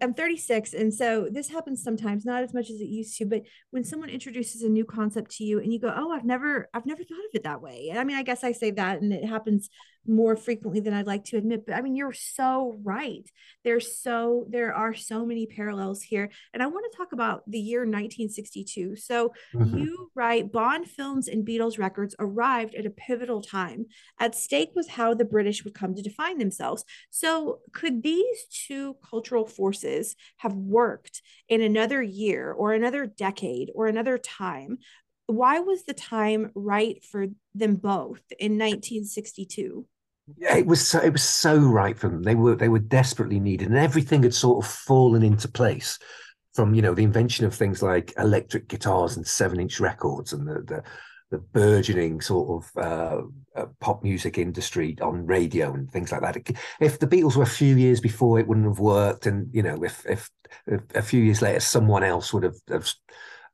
I'm 0.00 0.14
36, 0.14 0.72
and 0.72 0.92
so 0.92 1.28
this 1.30 1.48
happens 1.48 1.82
sometimes, 1.82 2.24
not 2.24 2.42
as 2.42 2.54
much 2.54 2.70
as 2.70 2.80
it 2.80 2.88
used 2.88 3.16
to. 3.18 3.26
But 3.26 3.42
when 3.70 3.84
someone 3.84 4.08
introduces 4.08 4.62
a 4.62 4.68
new 4.68 4.84
concept 4.84 5.32
to 5.36 5.44
you, 5.44 5.58
and 5.60 5.72
you 5.72 5.78
go, 5.78 5.92
"Oh, 5.94 6.10
I've 6.10 6.24
never, 6.24 6.68
I've 6.72 6.86
never 6.86 7.04
thought 7.04 7.18
of 7.18 7.34
it 7.34 7.42
that 7.44 7.60
way." 7.60 7.92
I 7.94 8.04
mean, 8.04 8.16
I 8.16 8.22
guess 8.22 8.44
I 8.44 8.52
say 8.52 8.70
that, 8.72 9.02
and 9.02 9.12
it 9.12 9.24
happens 9.24 9.68
more 10.06 10.36
frequently 10.36 10.80
than 10.80 10.94
I'd 10.94 11.06
like 11.06 11.24
to 11.26 11.36
admit. 11.36 11.66
But 11.66 11.74
I 11.74 11.80
mean, 11.80 11.96
you're 11.96 12.12
so 12.12 12.78
right. 12.82 13.28
There's 13.62 13.98
so 13.98 14.46
there 14.50 14.74
are 14.74 14.94
so 14.94 15.24
many 15.24 15.46
parallels 15.46 16.02
here, 16.02 16.30
and 16.52 16.62
I 16.62 16.66
want 16.66 16.90
to 16.90 16.96
talk 16.96 17.12
about 17.12 17.42
the 17.46 17.58
year 17.58 17.80
1962. 17.80 18.96
So 18.96 19.32
mm-hmm. 19.54 19.78
you 19.78 20.10
write 20.14 20.52
Bond 20.52 20.88
films 20.88 21.28
and 21.28 21.46
Beatles 21.46 21.78
records 21.78 22.14
arrived 22.18 22.74
at 22.74 22.86
a 22.86 22.90
pivotal 22.90 23.42
time. 23.42 23.86
At 24.18 24.34
stake 24.34 24.70
was 24.74 24.88
how 24.88 25.14
the 25.14 25.24
British 25.24 25.64
would 25.64 25.74
come 25.74 25.94
to 25.94 26.02
define 26.02 26.38
themselves. 26.38 26.84
So 27.10 27.60
could 27.72 28.02
these 28.02 28.46
two 28.50 28.96
cultural 29.08 29.46
forces 29.46 30.16
have 30.38 30.54
worked 30.54 31.22
in 31.48 31.60
another 31.60 32.02
year 32.02 32.52
or 32.52 32.72
another 32.72 33.06
decade 33.06 33.70
or 33.74 33.86
another 33.86 34.18
time 34.18 34.78
why 35.26 35.58
was 35.60 35.84
the 35.84 35.94
time 35.94 36.50
right 36.54 37.02
for 37.04 37.26
them 37.54 37.76
both 37.76 38.22
in 38.38 38.58
1962 38.58 39.86
it 40.38 40.66
was 40.66 40.86
so 40.86 41.00
it 41.00 41.12
was 41.12 41.22
so 41.22 41.58
right 41.58 41.98
for 41.98 42.08
them. 42.08 42.22
They 42.22 42.34
were 42.34 42.56
they 42.56 42.68
were 42.68 42.78
desperately 42.78 43.40
needed, 43.40 43.68
and 43.68 43.76
everything 43.76 44.22
had 44.22 44.34
sort 44.34 44.64
of 44.64 44.70
fallen 44.70 45.22
into 45.22 45.48
place 45.48 45.98
from 46.54 46.74
you 46.74 46.82
know 46.82 46.94
the 46.94 47.04
invention 47.04 47.44
of 47.44 47.54
things 47.54 47.82
like 47.82 48.12
electric 48.16 48.68
guitars 48.68 49.16
and 49.16 49.26
seven 49.26 49.60
inch 49.60 49.80
records 49.80 50.32
and 50.32 50.46
the 50.46 50.62
the, 50.62 50.82
the 51.30 51.38
burgeoning 51.38 52.20
sort 52.20 52.64
of 52.64 52.82
uh, 52.82 53.60
uh, 53.60 53.66
pop 53.80 54.02
music 54.02 54.38
industry 54.38 54.96
on 55.02 55.26
radio 55.26 55.74
and 55.74 55.90
things 55.90 56.12
like 56.12 56.20
that. 56.20 56.36
If 56.80 56.98
the 56.98 57.06
Beatles 57.06 57.36
were 57.36 57.42
a 57.42 57.46
few 57.46 57.76
years 57.76 58.00
before, 58.00 58.38
it 58.38 58.46
wouldn't 58.46 58.66
have 58.66 58.78
worked, 58.78 59.26
and 59.26 59.48
you 59.52 59.62
know 59.62 59.82
if 59.84 60.06
if, 60.06 60.30
if 60.66 60.80
a 60.94 61.02
few 61.02 61.22
years 61.22 61.42
later 61.42 61.60
someone 61.60 62.02
else 62.02 62.32
would 62.32 62.44
have, 62.44 62.56
have 62.68 62.90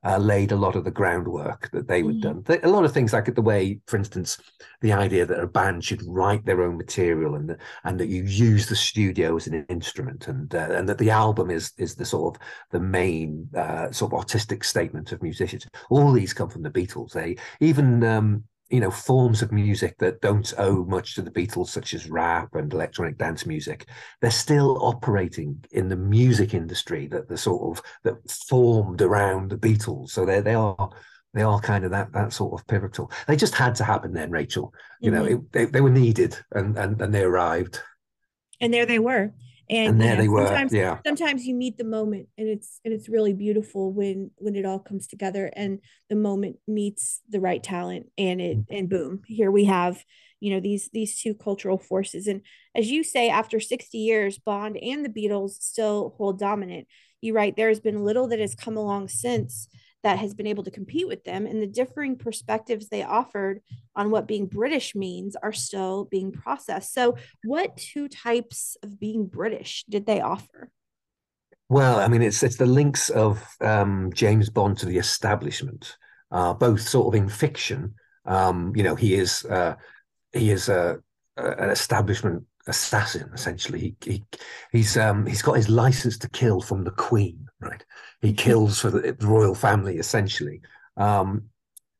uh, 0.04 0.18
laid 0.18 0.52
a 0.52 0.56
lot 0.56 0.76
of 0.76 0.84
the 0.84 0.90
groundwork 0.90 1.70
that 1.72 1.86
they 1.86 2.02
would 2.02 2.20
mm. 2.20 2.44
done. 2.44 2.60
A 2.62 2.68
lot 2.68 2.84
of 2.84 2.92
things 2.92 3.12
like 3.12 3.32
the 3.34 3.42
way, 3.42 3.80
for 3.86 3.96
instance, 3.96 4.38
the 4.80 4.92
idea 4.92 5.26
that 5.26 5.40
a 5.40 5.46
band 5.46 5.84
should 5.84 6.02
write 6.06 6.44
their 6.44 6.62
own 6.62 6.76
material 6.76 7.34
and 7.34 7.56
and 7.84 8.00
that 8.00 8.08
you 8.08 8.22
use 8.24 8.66
the 8.66 8.76
studio 8.76 9.36
as 9.36 9.46
an 9.46 9.66
instrument, 9.68 10.28
and 10.28 10.54
uh, 10.54 10.68
and 10.70 10.88
that 10.88 10.98
the 10.98 11.10
album 11.10 11.50
is 11.50 11.72
is 11.76 11.94
the 11.94 12.04
sort 12.04 12.36
of 12.36 12.42
the 12.70 12.80
main 12.80 13.48
uh, 13.56 13.90
sort 13.90 14.12
of 14.12 14.18
artistic 14.18 14.64
statement 14.64 15.12
of 15.12 15.22
musicians. 15.22 15.66
All 15.90 16.12
these 16.12 16.32
come 16.32 16.48
from 16.48 16.62
the 16.62 16.70
Beatles. 16.70 17.12
They 17.12 17.36
even 17.60 18.02
um, 18.04 18.44
you 18.70 18.80
know 18.80 18.90
forms 18.90 19.42
of 19.42 19.52
music 19.52 19.96
that 19.98 20.20
don't 20.20 20.52
owe 20.58 20.84
much 20.84 21.14
to 21.14 21.22
the 21.22 21.30
Beatles, 21.30 21.68
such 21.68 21.94
as 21.94 22.08
rap 22.08 22.54
and 22.54 22.72
electronic 22.72 23.18
dance 23.18 23.44
music, 23.46 23.86
they're 24.20 24.30
still 24.30 24.78
operating 24.84 25.62
in 25.72 25.88
the 25.88 25.96
music 25.96 26.54
industry 26.54 27.06
that 27.08 27.28
the 27.28 27.36
sort 27.36 27.78
of 27.78 27.84
that 28.04 28.30
formed 28.30 29.02
around 29.02 29.50
the 29.50 29.56
Beatles. 29.56 30.10
So 30.10 30.24
they 30.24 30.40
they 30.40 30.54
are 30.54 30.90
they 31.34 31.42
are 31.42 31.60
kind 31.60 31.84
of 31.84 31.90
that 31.90 32.12
that 32.12 32.32
sort 32.32 32.58
of 32.58 32.66
pivotal. 32.66 33.10
They 33.26 33.36
just 33.36 33.54
had 33.54 33.74
to 33.76 33.84
happen 33.84 34.12
then, 34.12 34.30
Rachel. 34.30 34.72
You 35.00 35.10
mm-hmm. 35.10 35.20
know, 35.20 35.24
it, 35.26 35.52
they 35.52 35.64
they 35.66 35.80
were 35.80 35.90
needed 35.90 36.36
and 36.52 36.78
and 36.78 37.00
and 37.00 37.14
they 37.14 37.22
arrived. 37.22 37.80
And 38.60 38.72
there 38.72 38.86
they 38.86 38.98
were 38.98 39.32
and, 39.70 39.88
and 39.88 40.00
there 40.00 40.10
you 40.10 40.16
know, 40.16 40.22
they 40.22 40.28
were 40.28 40.46
sometimes, 40.46 40.72
yeah. 40.72 40.98
sometimes 41.06 41.46
you 41.46 41.54
meet 41.54 41.78
the 41.78 41.84
moment 41.84 42.28
and 42.36 42.48
it's 42.48 42.80
and 42.84 42.92
it's 42.92 43.08
really 43.08 43.32
beautiful 43.32 43.92
when 43.92 44.30
when 44.36 44.56
it 44.56 44.66
all 44.66 44.80
comes 44.80 45.06
together 45.06 45.50
and 45.54 45.78
the 46.08 46.16
moment 46.16 46.56
meets 46.66 47.20
the 47.30 47.40
right 47.40 47.62
talent 47.62 48.06
and 48.18 48.40
it 48.40 48.58
mm-hmm. 48.58 48.74
and 48.74 48.88
boom 48.90 49.22
here 49.26 49.50
we 49.50 49.64
have 49.64 50.04
you 50.40 50.52
know 50.52 50.60
these 50.60 50.90
these 50.92 51.20
two 51.20 51.34
cultural 51.34 51.78
forces. 51.78 52.26
And 52.26 52.40
as 52.74 52.90
you 52.90 53.04
say 53.04 53.28
after 53.28 53.60
60 53.60 53.96
years 53.96 54.38
bond 54.38 54.76
and 54.78 55.04
the 55.04 55.08
beatles 55.08 55.62
still 55.62 56.14
hold 56.16 56.38
dominant. 56.38 56.88
You 57.20 57.34
write 57.34 57.54
there 57.54 57.68
has 57.68 57.80
been 57.80 58.02
little 58.02 58.28
that 58.28 58.40
has 58.40 58.54
come 58.54 58.78
along 58.78 59.08
since 59.08 59.68
that 60.02 60.18
has 60.18 60.34
been 60.34 60.46
able 60.46 60.64
to 60.64 60.70
compete 60.70 61.06
with 61.06 61.24
them 61.24 61.46
and 61.46 61.62
the 61.62 61.66
differing 61.66 62.16
perspectives 62.16 62.88
they 62.88 63.02
offered 63.02 63.60
on 63.94 64.10
what 64.10 64.26
being 64.26 64.46
british 64.46 64.94
means 64.94 65.36
are 65.42 65.52
still 65.52 66.04
being 66.04 66.32
processed. 66.32 66.94
So 66.94 67.16
what 67.44 67.76
two 67.76 68.08
types 68.08 68.76
of 68.82 68.98
being 68.98 69.26
british 69.26 69.84
did 69.88 70.06
they 70.06 70.20
offer? 70.20 70.70
Well 71.68 72.00
i 72.00 72.08
mean 72.08 72.22
it's 72.22 72.42
it's 72.42 72.56
the 72.56 72.66
links 72.66 73.10
of 73.10 73.46
um, 73.60 74.10
james 74.12 74.50
bond 74.50 74.78
to 74.78 74.86
the 74.86 74.98
establishment 74.98 75.96
uh, 76.30 76.54
both 76.54 76.80
sort 76.80 77.08
of 77.08 77.20
in 77.20 77.28
fiction. 77.28 77.94
Um, 78.24 78.72
you 78.76 78.82
know 78.82 78.94
he 78.94 79.14
is 79.14 79.44
uh, 79.44 79.74
he 80.32 80.50
is 80.50 80.68
a, 80.68 80.98
a, 81.36 81.50
an 81.52 81.70
establishment 81.70 82.44
assassin 82.66 83.30
essentially. 83.34 83.80
He, 83.80 83.96
he 84.12 84.24
he's 84.72 84.96
um 84.96 85.26
he's 85.26 85.42
got 85.42 85.56
his 85.56 85.68
license 85.68 86.18
to 86.18 86.28
kill 86.30 86.60
from 86.60 86.84
the 86.84 86.90
queen 86.92 87.46
right? 87.60 87.84
He 88.20 88.28
mm-hmm. 88.28 88.36
kills 88.36 88.80
for 88.80 88.90
the, 88.90 89.12
the 89.12 89.26
royal 89.26 89.54
family 89.54 89.98
essentially. 89.98 90.60
Um 90.96 91.44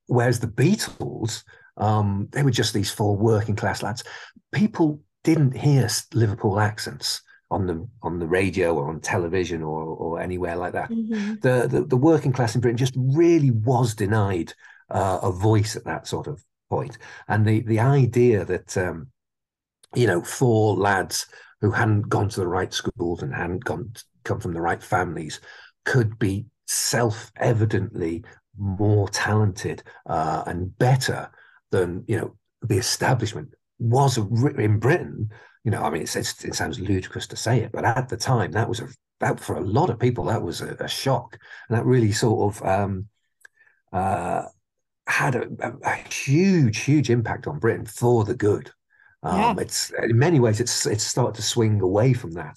whereas 0.07 0.41
the 0.41 0.47
beatles 0.47 1.45
um 1.77 2.29
they 2.33 2.43
were 2.43 2.51
just 2.51 2.75
these 2.75 2.91
four 2.91 3.17
working 3.17 3.57
class 3.57 3.83
lads. 3.83 4.05
People 4.53 5.01
didn't 5.25 5.57
hear 5.57 5.89
liverpool 6.15 6.59
accents 6.61 7.23
on 7.51 7.67
the 7.67 7.87
on 8.03 8.19
the 8.19 8.27
radio 8.27 8.75
or 8.75 8.89
on 8.89 9.01
television 9.01 9.63
or 9.63 9.83
or 9.83 10.21
anywhere 10.21 10.57
like 10.57 10.73
that. 10.73 10.91
Mm-hmm. 10.91 11.35
the, 11.43 11.67
the, 11.69 11.85
the 11.85 11.97
working 11.97 12.33
class 12.33 12.55
in 12.55 12.61
britain 12.61 12.77
just 12.77 12.95
really 12.97 13.51
was 13.51 13.95
denied 13.95 14.53
uh, 14.91 15.19
a 15.23 15.33
voice 15.33 15.77
at 15.77 15.85
that 15.85 16.07
sort 16.07 16.27
of 16.27 16.45
point. 16.69 16.99
And 17.29 17.45
the 17.47 17.61
the 17.61 17.81
idea 17.81 18.45
that 18.45 18.77
um 18.79 19.09
you 19.95 20.07
know, 20.07 20.23
four 20.23 20.77
lads 20.77 21.27
who 21.61 21.71
hadn't 21.71 22.09
gone 22.09 22.29
to 22.31 22.41
the 22.41 22.47
right 22.47 22.73
schools 22.73 23.23
and 23.23 23.35
hadn't 23.35 23.65
gone 23.65 23.93
come 24.25 24.41
from 24.41 24.53
the 24.53 24.61
right 24.61 24.83
families 24.83 25.41
could 25.85 26.19
be 26.19 26.47
self-evidently 26.67 28.23
more 28.57 29.09
talented 29.09 29.83
uh, 30.07 30.43
and 30.47 30.77
better 30.79 31.31
than 31.71 32.05
you 32.07 32.17
know 32.17 32.37
the 32.63 32.77
establishment 32.77 33.55
was 33.79 34.19
in 34.19 34.79
Britain. 34.79 35.31
You 35.65 35.71
know, 35.71 35.83
I 35.83 35.91
mean, 35.91 36.03
it's, 36.03 36.17
it's, 36.17 36.45
it 36.45 36.55
sounds 36.55 36.81
ludicrous 36.81 37.27
to 37.29 37.37
say 37.37 37.61
it, 37.61 37.73
but 37.73 37.85
at 37.85 38.09
the 38.09 38.17
time, 38.17 38.53
that 38.53 38.69
was 38.69 38.81
a 38.81 38.89
that 39.21 39.39
for 39.39 39.57
a 39.57 39.61
lot 39.61 39.91
of 39.91 39.99
people 39.99 40.25
that 40.25 40.43
was 40.43 40.63
a, 40.63 40.75
a 40.81 40.89
shock, 40.89 41.39
and 41.69 41.77
that 41.77 41.85
really 41.85 42.13
sort 42.13 42.55
of 42.55 42.67
um, 42.67 43.09
uh, 43.93 44.45
had 45.07 45.35
a, 45.35 45.49
a, 45.61 45.73
a 45.83 45.95
huge, 46.13 46.79
huge 46.81 47.11
impact 47.11 47.47
on 47.47 47.59
Britain 47.59 47.87
for 47.87 48.25
the 48.25 48.35
good. 48.35 48.71
Um, 49.23 49.39
yeah. 49.39 49.55
It's 49.59 49.91
in 49.91 50.19
many 50.19 50.41
ways 50.41 50.61
it's 50.61 50.87
it's 50.87 51.05
started 51.05 51.35
to 51.37 51.43
swing 51.43 51.81
away 51.81 52.13
from 52.15 52.33
that 52.33 52.57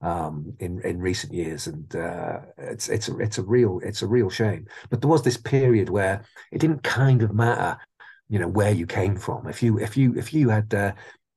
um, 0.00 0.54
in 0.60 0.80
in 0.82 1.00
recent 1.00 1.32
years, 1.32 1.66
and 1.66 1.94
uh, 1.96 2.40
it's 2.58 2.88
it's 2.88 3.08
a 3.08 3.18
it's 3.18 3.38
a 3.38 3.42
real 3.42 3.80
it's 3.82 4.02
a 4.02 4.06
real 4.06 4.30
shame. 4.30 4.66
But 4.90 5.00
there 5.00 5.10
was 5.10 5.22
this 5.22 5.36
period 5.36 5.88
where 5.88 6.24
it 6.52 6.58
didn't 6.58 6.82
kind 6.82 7.22
of 7.22 7.34
matter 7.34 7.78
you 8.28 8.38
know 8.38 8.48
where 8.48 8.72
you 8.72 8.86
came 8.86 9.16
from. 9.16 9.46
If 9.46 9.62
you 9.62 9.78
if 9.78 9.96
you 9.96 10.14
if 10.16 10.32
you 10.34 10.48
had 10.48 10.72
uh, 10.74 10.92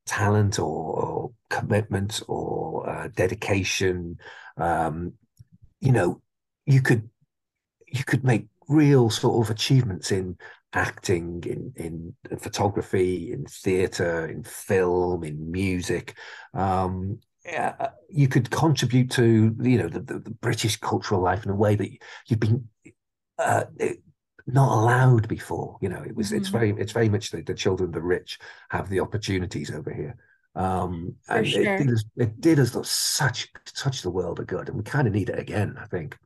talent 0.06 0.60
or, 0.60 0.66
or, 0.66 1.32
commitment 1.50 2.22
or 2.28 2.88
uh, 2.88 3.08
dedication, 3.16 4.18
um, 4.58 5.14
you 5.82 5.92
know, 5.92 6.22
you 6.66 6.82
could 6.82 7.10
you 7.88 8.04
could 8.04 8.24
make 8.24 8.48
real 8.68 9.10
sort 9.10 9.46
of 9.46 9.52
achievements 9.52 10.12
in 10.12 10.38
acting, 10.74 11.44
in 11.46 11.74
in 11.76 12.38
photography, 12.38 13.32
in 13.32 13.46
theatre, 13.46 14.28
in 14.28 14.44
film, 14.44 15.24
in 15.24 15.52
music. 15.52 16.18
Um, 16.54 17.20
uh, 17.58 17.88
you 18.10 18.28
could 18.28 18.50
contribute 18.52 19.10
to 19.12 19.56
you 19.62 19.78
know 19.78 19.88
the, 19.88 20.02
the, 20.02 20.20
the, 20.20 20.32
British 20.32 20.78
cultural 20.78 21.22
life 21.22 21.46
in 21.46 21.52
a 21.52 21.56
way 21.56 21.76
that 21.76 21.90
you've 22.28 22.40
been 22.40 22.68
uh, 23.40 23.64
not 24.46 24.78
allowed 24.78 25.28
before. 25.28 25.78
You 25.82 25.90
know, 25.90 26.04
it 26.04 26.16
was 26.16 26.28
mm-hmm. 26.28 26.38
it's 26.38 26.50
very 26.50 26.72
it's 26.78 26.92
very 26.92 27.10
much 27.10 27.32
the, 27.32 27.42
the 27.42 27.54
children 27.54 27.90
of 27.90 27.94
the 27.94 28.02
rich 28.02 28.40
have 28.70 28.90
the 28.90 29.00
opportunities 29.00 29.72
over 29.72 29.94
here. 29.94 30.16
Um, 30.56 31.16
and 31.30 31.48
sure. 31.48 31.62
it, 31.62 31.78
did 31.78 31.92
us, 31.92 32.04
it 32.18 32.42
did 32.42 32.60
us 32.60 32.90
such 32.90 33.48
such 33.74 34.02
the 34.02 34.10
world 34.10 34.40
of 34.40 34.48
good, 34.48 34.68
and 34.68 34.78
we 34.78 34.84
kind 34.84 35.08
of 35.08 35.14
need 35.14 35.30
it 35.30 35.40
again. 35.40 35.78
I 35.80 35.86
think. 35.86 36.18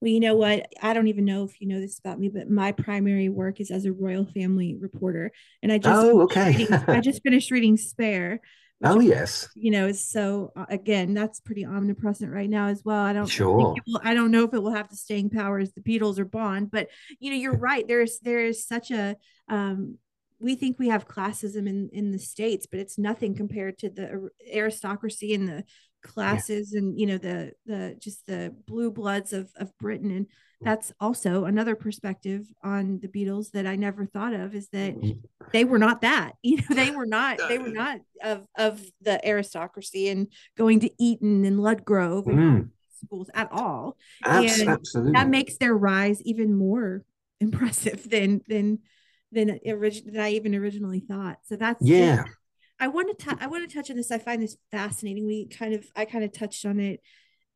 Well, 0.00 0.10
you 0.10 0.20
know 0.20 0.36
what? 0.36 0.66
I 0.80 0.94
don't 0.94 1.08
even 1.08 1.24
know 1.24 1.44
if 1.44 1.60
you 1.60 1.66
know 1.66 1.80
this 1.80 1.98
about 1.98 2.20
me, 2.20 2.28
but 2.28 2.48
my 2.48 2.72
primary 2.72 3.28
work 3.28 3.60
is 3.60 3.70
as 3.70 3.84
a 3.84 3.92
royal 3.92 4.26
family 4.26 4.76
reporter, 4.78 5.32
and 5.62 5.72
I 5.72 5.78
just 5.78 6.04
oh 6.04 6.22
okay. 6.22 6.56
reading, 6.56 6.72
I 6.72 7.00
just 7.00 7.22
finished 7.24 7.50
reading 7.50 7.76
Spare. 7.76 8.40
Oh 8.82 9.00
yes. 9.00 9.48
You 9.56 9.72
know, 9.72 9.90
so 9.90 10.52
uh, 10.54 10.66
again, 10.68 11.12
that's 11.14 11.40
pretty 11.40 11.64
omnipresent 11.64 12.32
right 12.32 12.48
now 12.48 12.68
as 12.68 12.82
well. 12.84 13.02
I 13.02 13.12
don't 13.12 13.26
sure. 13.26 13.74
Will, 13.86 14.00
I 14.04 14.14
don't 14.14 14.30
know 14.30 14.44
if 14.44 14.54
it 14.54 14.62
will 14.62 14.74
have 14.74 14.88
the 14.88 14.96
staying 14.96 15.30
power 15.30 15.58
as 15.58 15.72
the 15.72 15.80
Beatles 15.80 16.18
or 16.18 16.24
Bond, 16.24 16.70
but 16.70 16.88
you 17.18 17.30
know, 17.30 17.36
you're 17.36 17.56
right. 17.58 17.86
There's 17.86 18.20
there 18.20 18.44
is 18.44 18.66
such 18.66 18.92
a 18.92 19.16
um, 19.48 19.98
we 20.38 20.54
think 20.54 20.78
we 20.78 20.88
have 20.88 21.08
classism 21.08 21.68
in 21.68 21.90
in 21.92 22.12
the 22.12 22.20
states, 22.20 22.66
but 22.70 22.78
it's 22.78 22.98
nothing 22.98 23.34
compared 23.34 23.78
to 23.78 23.90
the 23.90 24.30
aristocracy 24.52 25.34
and 25.34 25.48
the 25.48 25.64
classes 26.02 26.70
yeah. 26.72 26.78
and 26.78 26.98
you 26.98 27.06
know 27.06 27.18
the 27.18 27.52
the 27.66 27.96
just 27.98 28.26
the 28.26 28.54
blue 28.66 28.90
bloods 28.90 29.32
of 29.32 29.50
of 29.56 29.76
Britain. 29.78 30.10
And 30.10 30.26
that's 30.60 30.92
also 30.98 31.44
another 31.44 31.76
perspective 31.76 32.46
on 32.64 32.98
the 33.00 33.08
Beatles 33.08 33.52
that 33.52 33.66
I 33.66 33.76
never 33.76 34.06
thought 34.06 34.34
of 34.34 34.54
is 34.54 34.68
that 34.70 34.96
mm-hmm. 34.96 35.20
they 35.52 35.64
were 35.64 35.78
not 35.78 36.00
that 36.00 36.32
you 36.42 36.56
know 36.56 36.74
they 36.74 36.90
were 36.90 37.06
not 37.06 37.38
they 37.48 37.58
were 37.58 37.68
not 37.68 38.00
of 38.22 38.46
of 38.56 38.80
the 39.02 39.26
aristocracy 39.26 40.08
and 40.08 40.28
going 40.56 40.80
to 40.80 40.90
Eton 41.02 41.44
and 41.44 41.58
Ludgrove 41.58 42.26
and 42.26 42.38
mm. 42.38 42.68
schools 43.04 43.30
at 43.34 43.50
all. 43.52 43.96
Abs- 44.24 44.60
and 44.60 44.70
absolutely. 44.70 45.12
that 45.12 45.28
makes 45.28 45.58
their 45.58 45.76
rise 45.76 46.22
even 46.22 46.56
more 46.56 47.04
impressive 47.40 48.08
than 48.08 48.40
than 48.48 48.80
than 49.30 49.60
origin 49.66 50.12
than 50.12 50.20
I 50.20 50.30
even 50.32 50.54
originally 50.54 51.00
thought. 51.00 51.38
So 51.44 51.56
that's 51.56 51.84
yeah 51.84 52.24
I 52.80 52.88
want 52.88 53.18
to 53.18 53.36
I 53.40 53.46
want 53.46 53.68
to 53.68 53.74
touch 53.74 53.90
on 53.90 53.96
this. 53.96 54.10
I 54.10 54.18
find 54.18 54.42
this 54.42 54.56
fascinating. 54.70 55.26
We 55.26 55.46
kind 55.46 55.74
of 55.74 55.86
I 55.96 56.04
kind 56.04 56.24
of 56.24 56.32
touched 56.32 56.64
on 56.64 56.78
it 56.78 57.00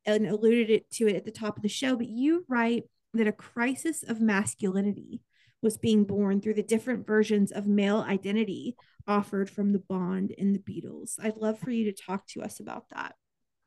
and 0.04 0.26
alluded 0.26 0.70
it 0.70 0.90
to 0.92 1.06
it 1.06 1.16
at 1.16 1.24
the 1.24 1.30
top 1.30 1.56
of 1.56 1.62
the 1.62 1.68
show, 1.68 1.96
but 1.96 2.08
you 2.08 2.44
write 2.48 2.84
that 3.14 3.28
a 3.28 3.32
crisis 3.32 4.02
of 4.02 4.20
masculinity 4.20 5.20
was 5.62 5.78
being 5.78 6.04
born 6.04 6.40
through 6.40 6.54
the 6.54 6.62
different 6.62 7.06
versions 7.06 7.52
of 7.52 7.66
male 7.66 8.04
identity 8.08 8.74
offered 9.06 9.48
from 9.48 9.72
the 9.72 9.78
Bond 9.78 10.34
and 10.38 10.54
the 10.54 10.58
Beatles. 10.58 11.14
I'd 11.22 11.36
love 11.36 11.58
for 11.58 11.70
you 11.70 11.90
to 11.90 12.02
talk 12.02 12.26
to 12.28 12.42
us 12.42 12.58
about 12.58 12.88
that. 12.90 13.14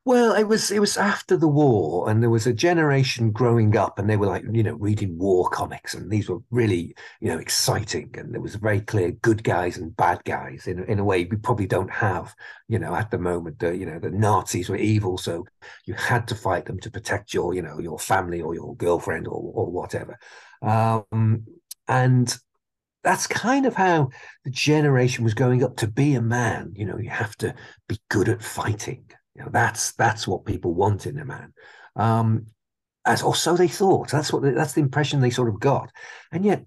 Well, 0.06 0.34
it 0.34 0.44
was 0.44 0.70
it 0.70 0.78
was 0.78 0.96
after 0.96 1.36
the 1.36 1.48
war, 1.48 2.08
and 2.08 2.22
there 2.22 2.30
was 2.30 2.46
a 2.46 2.52
generation 2.52 3.32
growing 3.32 3.76
up, 3.76 3.98
and 3.98 4.08
they 4.08 4.16
were 4.16 4.26
like, 4.28 4.44
you 4.52 4.62
know, 4.62 4.74
reading 4.74 5.18
war 5.18 5.50
comics, 5.50 5.94
and 5.94 6.08
these 6.10 6.28
were 6.28 6.38
really, 6.52 6.94
you 7.20 7.28
know, 7.28 7.38
exciting, 7.38 8.14
and 8.16 8.32
there 8.32 8.40
was 8.40 8.54
very 8.54 8.80
clear 8.80 9.10
good 9.10 9.42
guys 9.42 9.76
and 9.78 9.96
bad 9.96 10.22
guys 10.24 10.68
in 10.68 10.84
in 10.84 11.00
a 11.00 11.04
way 11.04 11.24
we 11.24 11.36
probably 11.36 11.66
don't 11.66 11.90
have, 11.90 12.32
you 12.68 12.78
know, 12.78 12.94
at 12.94 13.10
the 13.10 13.18
moment. 13.18 13.58
The 13.58 13.76
you 13.76 13.84
know 13.84 13.98
the 13.98 14.10
Nazis 14.12 14.68
were 14.68 14.76
evil, 14.76 15.18
so 15.18 15.44
you 15.86 15.94
had 15.94 16.28
to 16.28 16.36
fight 16.36 16.66
them 16.66 16.78
to 16.80 16.90
protect 16.90 17.34
your, 17.34 17.52
you 17.52 17.62
know, 17.62 17.80
your 17.80 17.98
family 17.98 18.40
or 18.40 18.54
your 18.54 18.76
girlfriend 18.76 19.26
or 19.26 19.32
or 19.54 19.70
whatever, 19.72 20.16
um, 20.62 21.44
and 21.88 22.38
that's 23.04 23.26
kind 23.26 23.66
of 23.66 23.74
how 23.74 24.10
the 24.44 24.50
generation 24.50 25.24
was 25.24 25.34
going 25.34 25.64
up 25.64 25.76
to 25.78 25.88
be 25.88 26.14
a 26.14 26.22
man. 26.22 26.72
You 26.76 26.86
know, 26.86 26.98
you 26.98 27.10
have 27.10 27.36
to 27.38 27.54
be 27.88 27.98
good 28.10 28.28
at 28.28 28.42
fighting 28.44 29.06
you 29.36 29.44
know, 29.44 29.50
that's 29.50 29.92
that's 29.92 30.26
what 30.26 30.44
people 30.44 30.74
want 30.74 31.06
in 31.06 31.18
a 31.18 31.24
man. 31.24 31.52
Um, 31.94 32.46
as 33.04 33.22
or 33.22 33.34
so 33.34 33.56
they 33.56 33.68
thought. 33.68 34.10
That's 34.10 34.32
what 34.32 34.42
that's 34.42 34.72
the 34.72 34.80
impression 34.80 35.20
they 35.20 35.30
sort 35.30 35.48
of 35.48 35.60
got. 35.60 35.90
And 36.32 36.44
yet 36.44 36.64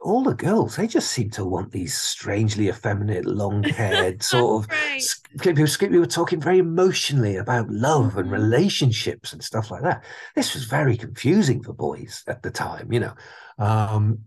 all 0.00 0.22
the 0.22 0.34
girls, 0.34 0.76
they 0.76 0.86
just 0.86 1.12
seem 1.12 1.30
to 1.30 1.44
want 1.44 1.70
these 1.70 1.96
strangely 1.96 2.68
effeminate, 2.68 3.24
long-haired 3.24 4.22
sort 4.22 4.64
of 4.64 4.70
right. 4.70 5.90
we 5.92 5.98
were 5.98 6.06
talking 6.06 6.40
very 6.40 6.58
emotionally 6.58 7.36
about 7.36 7.70
love 7.70 8.10
mm-hmm. 8.10 8.18
and 8.20 8.30
relationships 8.30 9.32
and 9.32 9.42
stuff 9.42 9.70
like 9.70 9.82
that. 9.82 10.04
This 10.34 10.54
was 10.54 10.64
very 10.64 10.96
confusing 10.96 11.62
for 11.62 11.72
boys 11.72 12.24
at 12.26 12.42
the 12.42 12.50
time, 12.50 12.92
you 12.92 13.00
know. 13.00 13.14
Um, 13.58 14.20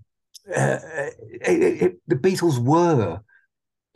uh, 0.56 0.78
it, 1.42 1.82
it, 1.82 1.96
the 2.08 2.16
Beatles 2.16 2.60
were 2.60 3.20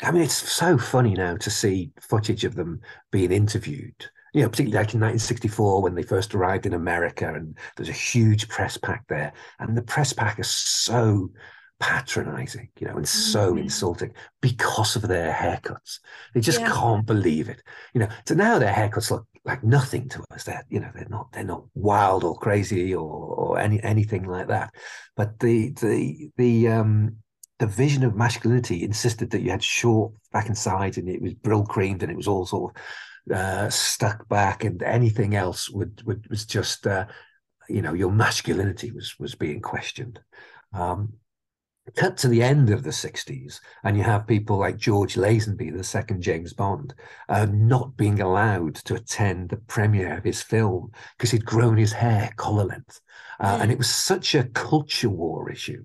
I 0.01 0.11
mean, 0.11 0.23
it's 0.23 0.51
so 0.51 0.77
funny 0.77 1.13
now 1.13 1.37
to 1.37 1.49
see 1.49 1.91
footage 1.99 2.45
of 2.45 2.55
them 2.55 2.81
being 3.11 3.31
interviewed. 3.31 4.05
You 4.33 4.43
know, 4.43 4.49
particularly 4.49 4.85
like 4.85 4.93
in 4.93 5.01
1964 5.01 5.81
when 5.81 5.95
they 5.95 6.03
first 6.03 6.35
arrived 6.35 6.65
in 6.65 6.73
America, 6.73 7.33
and 7.33 7.57
there's 7.75 7.89
a 7.89 7.93
huge 7.93 8.47
press 8.47 8.77
pack 8.77 9.05
there, 9.07 9.33
and 9.59 9.75
the 9.75 9.81
press 9.81 10.13
pack 10.13 10.39
is 10.39 10.49
so 10.49 11.31
patronizing, 11.79 12.69
you 12.79 12.87
know, 12.87 12.97
and 12.97 13.07
so 13.07 13.51
mm-hmm. 13.51 13.63
insulting 13.63 14.13
because 14.41 14.95
of 14.95 15.03
their 15.03 15.31
haircuts. 15.33 15.99
They 16.33 16.41
just 16.41 16.59
yeah. 16.59 16.71
can't 16.71 17.05
believe 17.05 17.49
it. 17.49 17.63
You 17.93 18.01
know, 18.01 18.09
so 18.25 18.35
now 18.35 18.59
their 18.59 18.73
haircuts 18.73 19.11
look 19.11 19.25
like 19.45 19.63
nothing 19.63 20.09
to 20.09 20.23
us. 20.31 20.43
They're, 20.43 20.65
you 20.69 20.79
know, 20.79 20.91
they're 20.93 21.07
not 21.09 21.31
they're 21.31 21.43
not 21.43 21.63
wild 21.73 22.23
or 22.23 22.37
crazy 22.37 22.93
or 22.93 23.09
or 23.09 23.59
any 23.59 23.81
anything 23.81 24.23
like 24.23 24.47
that. 24.47 24.73
But 25.15 25.39
the 25.39 25.71
the 25.71 26.31
the 26.37 26.67
um 26.67 27.17
the 27.59 27.67
vision 27.67 28.03
of 28.03 28.15
masculinity 28.15 28.83
insisted 28.83 29.29
that 29.31 29.41
you 29.41 29.51
had 29.51 29.63
short 29.63 30.13
back 30.31 30.47
and 30.47 30.57
sides 30.57 30.97
and 30.97 31.09
it 31.09 31.21
was 31.21 31.33
Brylcreemed 31.35 32.01
and 32.01 32.11
it 32.11 32.17
was 32.17 32.27
all 32.27 32.45
sort 32.45 32.75
of 32.75 33.35
uh, 33.35 33.69
stuck 33.69 34.27
back 34.29 34.63
and 34.63 34.81
anything 34.81 35.35
else 35.35 35.69
would, 35.69 36.01
would 36.05 36.27
was 36.29 36.45
just 36.45 36.87
uh, 36.87 37.05
you 37.69 37.81
know 37.81 37.93
your 37.93 38.11
masculinity 38.11 38.91
was 38.91 39.17
was 39.19 39.35
being 39.35 39.61
questioned 39.61 40.19
um, 40.73 41.13
cut 41.95 42.17
to 42.17 42.27
the 42.27 42.41
end 42.43 42.69
of 42.69 42.83
the 42.83 42.89
60s 42.89 43.59
and 43.83 43.97
you 43.97 44.03
have 44.03 44.27
people 44.27 44.57
like 44.57 44.77
george 44.77 45.15
lazenby 45.15 45.75
the 45.75 45.83
second 45.83 46.21
james 46.21 46.53
bond 46.53 46.93
uh, 47.29 47.47
not 47.51 47.95
being 47.97 48.19
allowed 48.21 48.75
to 48.75 48.95
attend 48.95 49.49
the 49.49 49.57
premiere 49.57 50.17
of 50.17 50.23
his 50.23 50.41
film 50.41 50.91
because 51.17 51.31
he'd 51.31 51.45
grown 51.45 51.77
his 51.77 51.93
hair 51.93 52.31
collar 52.35 52.65
length 52.65 53.01
uh, 53.39 53.57
mm. 53.57 53.61
and 53.61 53.71
it 53.71 53.77
was 53.77 53.89
such 53.89 54.35
a 54.35 54.43
culture 54.43 55.09
war 55.09 55.51
issue 55.51 55.83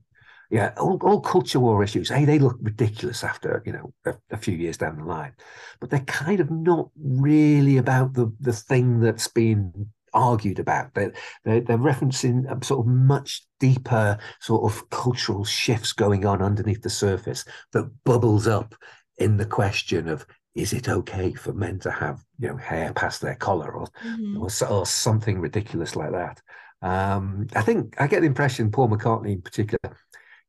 yeah, 0.51 0.73
all, 0.79 0.99
all 1.03 1.21
culture 1.21 1.61
war 1.61 1.83
issues. 1.83 2.09
Hey, 2.09 2.25
they 2.25 2.39
look 2.39 2.59
ridiculous 2.61 3.25
after 3.25 3.63
you 3.65 3.73
know 3.73 3.93
a, 4.05 4.15
a, 4.31 4.37
few 4.37 4.55
years 4.57 4.77
down 4.77 4.99
the 4.99 5.05
line, 5.05 5.33
but 5.81 5.91
they're 5.91 6.01
kind 6.01 6.41
of 6.41 6.51
not 6.51 6.91
really 7.03 7.77
about 7.79 8.15
the 8.15 8.33
the 8.41 8.53
thing 8.53 9.01
that's 9.01 9.29
been 9.29 9.91
argued 10.15 10.59
about. 10.59 10.95
They're, 10.95 11.13
they're, 11.45 11.61
they're 11.61 11.79
referencing 11.79 12.45
a 12.51 12.65
sort 12.65 12.87
of 12.87 12.93
much 12.93 13.43
deeper 13.59 14.19
sort 14.41 14.71
of 14.71 14.89
cultural 14.91 15.45
shifts 15.45 15.93
going 15.93 16.25
on 16.25 16.41
underneath 16.41 16.83
the 16.83 16.91
surface 16.91 17.45
that 17.73 17.91
bubbles 18.05 18.47
up 18.47 18.75
in 19.19 19.37
the 19.37 19.47
question 19.47 20.09
of 20.09 20.27
is 20.55 20.73
it 20.73 20.89
okay 20.89 21.33
for 21.33 21.53
men 21.53 21.81
to 21.81 21.91
have 21.91 22.23
you 22.39 22.49
know 22.49 22.57
hair 22.57 22.93
past 22.93 23.21
their 23.21 23.35
collar 23.35 23.73
or 23.73 23.87
mm-hmm. 24.05 24.39
or, 24.39 24.49
or, 24.71 24.87
something 24.87 25.41
ridiculous 25.41 25.97
like 25.97 26.13
that. 26.13 26.41
Um, 26.81 27.47
I 27.57 27.63
think 27.63 28.01
I 28.01 28.07
get 28.07 28.21
the 28.21 28.27
impression 28.27 28.71
Paul 28.71 28.89
McCartney 28.89 29.33
in 29.33 29.43
particular 29.43 29.97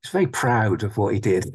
he's 0.05 0.11
very 0.11 0.27
proud 0.27 0.83
of 0.83 0.97
what 0.97 1.13
he 1.13 1.19
did 1.19 1.45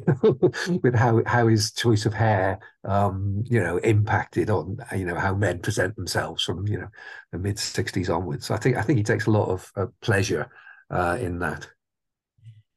with 0.83 0.93
how 0.93 1.21
how 1.25 1.47
his 1.47 1.71
choice 1.71 2.05
of 2.05 2.13
hair 2.13 2.59
um, 2.83 3.43
you 3.47 3.59
know 3.59 3.77
impacted 3.77 4.49
on 4.49 4.77
you 4.95 5.05
know 5.05 5.15
how 5.15 5.33
men 5.33 5.59
present 5.59 5.95
themselves 5.95 6.43
from 6.43 6.67
you 6.67 6.77
know 6.77 6.87
the 7.31 7.37
mid 7.37 7.55
60s 7.55 8.13
onwards. 8.13 8.47
So 8.47 8.53
i 8.53 8.57
think 8.57 8.75
i 8.75 8.81
think 8.81 8.97
he 8.97 9.03
takes 9.03 9.27
a 9.27 9.31
lot 9.31 9.47
of 9.47 9.71
uh, 9.75 9.87
pleasure 10.01 10.49
uh, 10.89 11.17
in 11.19 11.39
that. 11.39 11.69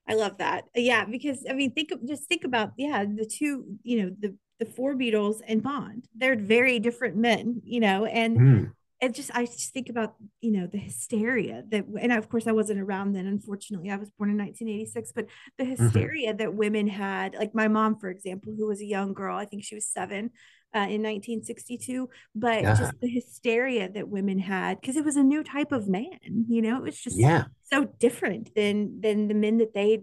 I 0.09 0.15
love 0.15 0.39
that. 0.39 0.65
Yeah 0.77 1.05
because 1.05 1.45
i 1.51 1.53
mean 1.53 1.73
think 1.73 1.91
of 1.91 2.07
just 2.07 2.29
think 2.29 2.45
about 2.45 2.73
yeah 2.77 3.05
the 3.05 3.27
two 3.27 3.65
you 3.83 4.03
know 4.03 4.11
the 4.21 4.37
the 4.61 4.67
four 4.67 4.95
beatles 4.95 5.41
and 5.49 5.63
bond. 5.63 6.07
They're 6.15 6.37
very 6.37 6.79
different 6.79 7.17
men 7.17 7.61
you 7.65 7.81
know 7.81 8.05
and 8.05 8.39
mm 8.39 8.73
it 9.05 9.15
just 9.15 9.31
I 9.35 9.45
just 9.45 9.73
think 9.73 9.89
about 9.89 10.15
you 10.41 10.53
know 10.53 10.67
the 10.67 10.79
hysteria 10.79 11.63
that 11.69 11.85
and 12.01 12.13
of 12.13 12.29
course 12.29 12.47
I 12.47 12.53
wasn't 12.53 12.81
around 12.81 13.13
then 13.13 13.27
unfortunately 13.27 13.91
I 13.91 13.97
was 13.97 14.11
born 14.11 14.31
in 14.31 14.39
1986 14.39 15.13
but 15.13 15.27
the 15.59 15.65
mm-hmm. 15.65 15.83
hysteria 15.83 16.31
mm-hmm. 16.31 16.39
that 16.39 16.55
women 16.55 16.87
had 16.89 17.35
like 17.35 17.55
my 17.55 17.69
mom 17.69 17.99
for 17.99 18.11
example 18.11 18.55
who 18.57 18.67
was 18.67 18.81
a 18.81 18.87
young 18.87 19.15
girl 19.15 19.37
I 19.37 19.45
think 19.45 19.65
she 19.65 19.75
was 19.75 19.87
7 19.87 20.31
uh, 20.75 20.79
in 20.79 21.03
1962 21.03 22.09
but 22.35 22.63
yeah. 22.63 22.75
just 22.75 23.01
the 23.01 23.09
hysteria 23.09 23.89
that 23.91 24.09
women 24.09 24.39
had 24.39 24.81
because 24.81 24.97
it 24.97 25.05
was 25.05 25.17
a 25.17 25.23
new 25.23 25.45
type 25.45 25.73
of 25.73 25.89
man 25.89 26.19
you 26.49 26.63
know 26.63 26.77
it 26.77 26.83
was 26.83 27.01
just 27.01 27.19
yeah 27.19 27.45
so 27.63 27.85
different 27.99 28.55
than 28.55 29.01
than 29.01 29.29
the 29.29 29.35
men 29.35 29.59
that 29.59 29.75
they 29.75 30.03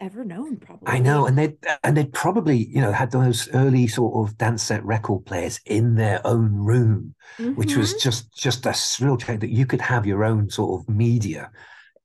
ever 0.00 0.24
known 0.24 0.56
probably 0.56 0.88
i 0.88 0.98
know 0.98 1.26
and 1.26 1.38
they 1.38 1.54
and 1.82 1.96
they'd 1.96 2.12
probably 2.12 2.56
you 2.56 2.80
know 2.80 2.92
had 2.92 3.10
those 3.10 3.48
early 3.54 3.86
sort 3.86 4.14
of 4.16 4.36
dance 4.38 4.62
set 4.62 4.84
record 4.84 5.24
players 5.26 5.60
in 5.66 5.94
their 5.94 6.20
own 6.26 6.52
room 6.54 7.14
mm-hmm. 7.38 7.54
which 7.54 7.76
was 7.76 7.90
mm-hmm. 7.90 8.00
just 8.00 8.34
just 8.36 8.66
a 8.66 9.04
real 9.04 9.16
change 9.16 9.40
that 9.40 9.50
you 9.50 9.66
could 9.66 9.80
have 9.80 10.06
your 10.06 10.24
own 10.24 10.48
sort 10.50 10.80
of 10.80 10.94
media 10.94 11.50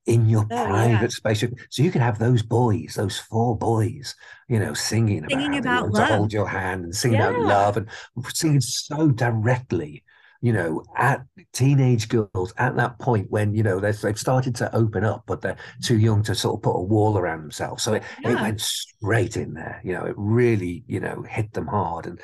in 0.05 0.27
your 0.27 0.45
oh, 0.51 0.65
private 0.65 1.01
yeah. 1.01 1.07
space 1.07 1.45
so 1.69 1.83
you 1.83 1.91
could 1.91 2.01
have 2.01 2.19
those 2.19 2.41
boys 2.41 2.95
those 2.95 3.19
four 3.19 3.57
boys 3.57 4.15
you 4.47 4.59
know 4.59 4.73
singing, 4.73 5.25
singing 5.29 5.57
about, 5.57 5.87
about 5.87 5.91
love. 5.91 6.07
to 6.07 6.15
hold 6.15 6.33
your 6.33 6.47
hand 6.47 6.83
and 6.83 6.95
singing 6.95 7.19
yeah. 7.19 7.29
about 7.29 7.41
love 7.41 7.77
and 7.77 7.87
singing 8.33 8.61
so 8.61 9.09
directly 9.09 10.03
you 10.41 10.53
know, 10.53 10.83
at 10.95 11.21
teenage 11.53 12.07
girls 12.07 12.53
at 12.57 12.75
that 12.77 12.97
point 12.99 13.29
when, 13.29 13.53
you 13.53 13.63
know, 13.63 13.79
they've 13.79 14.17
started 14.17 14.55
to 14.55 14.73
open 14.75 15.03
up, 15.03 15.23
but 15.25 15.41
they're 15.41 15.57
too 15.83 15.97
young 15.97 16.23
to 16.23 16.33
sort 16.33 16.55
of 16.55 16.61
put 16.61 16.77
a 16.77 16.81
wall 16.81 17.17
around 17.17 17.41
themselves. 17.41 17.83
So 17.83 17.93
it, 17.93 18.03
yeah. 18.21 18.31
it 18.31 18.41
went 18.41 18.61
straight 18.61 19.35
in 19.37 19.53
there, 19.53 19.81
you 19.83 19.93
know, 19.93 20.05
it 20.05 20.15
really, 20.17 20.83
you 20.87 20.99
know, 20.99 21.23
hit 21.27 21.51
them 21.53 21.67
hard. 21.67 22.05
And 22.05 22.21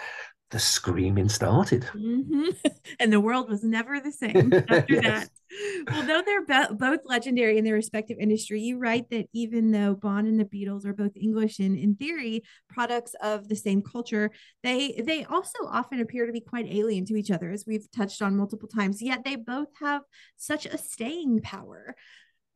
the 0.55 0.59
screaming 0.59 1.27
started. 1.27 1.81
Mm-hmm. 1.93 2.51
And 3.01 3.11
the 3.11 3.19
world 3.19 3.49
was 3.49 3.61
never 3.61 3.99
the 3.99 4.11
same 4.11 4.53
after 4.69 4.93
yes. 4.93 5.27
that. 5.27 5.29
Well, 5.91 6.05
though 6.07 6.21
they're 6.25 6.45
be- 6.45 6.75
both 6.75 7.01
legendary 7.03 7.57
in 7.57 7.65
their 7.65 7.73
respective 7.73 8.17
industry, 8.21 8.61
you 8.61 8.77
write 8.77 9.09
that 9.09 9.27
even 9.33 9.71
though 9.71 9.95
Bond 9.95 10.27
and 10.27 10.39
the 10.39 10.45
Beatles 10.45 10.85
are 10.85 10.93
both 10.93 11.11
English 11.17 11.59
and, 11.59 11.77
in 11.77 11.95
theory, 11.95 12.43
products 12.69 13.15
of 13.21 13.49
the 13.49 13.55
same 13.55 13.81
culture, 13.81 14.31
they 14.63 15.01
they 15.05 15.25
also 15.25 15.59
often 15.67 15.99
appear 15.99 16.25
to 16.25 16.31
be 16.31 16.39
quite 16.39 16.67
alien 16.69 17.03
to 17.07 17.17
each 17.17 17.31
other, 17.31 17.51
as 17.51 17.65
we've 17.67 17.91
touched 17.91 18.21
on 18.21 18.37
multiple 18.37 18.69
times. 18.69 19.01
Yet 19.01 19.25
they 19.25 19.35
both 19.35 19.69
have 19.81 20.03
such 20.37 20.65
a 20.65 20.77
staying 20.77 21.41
power 21.41 21.95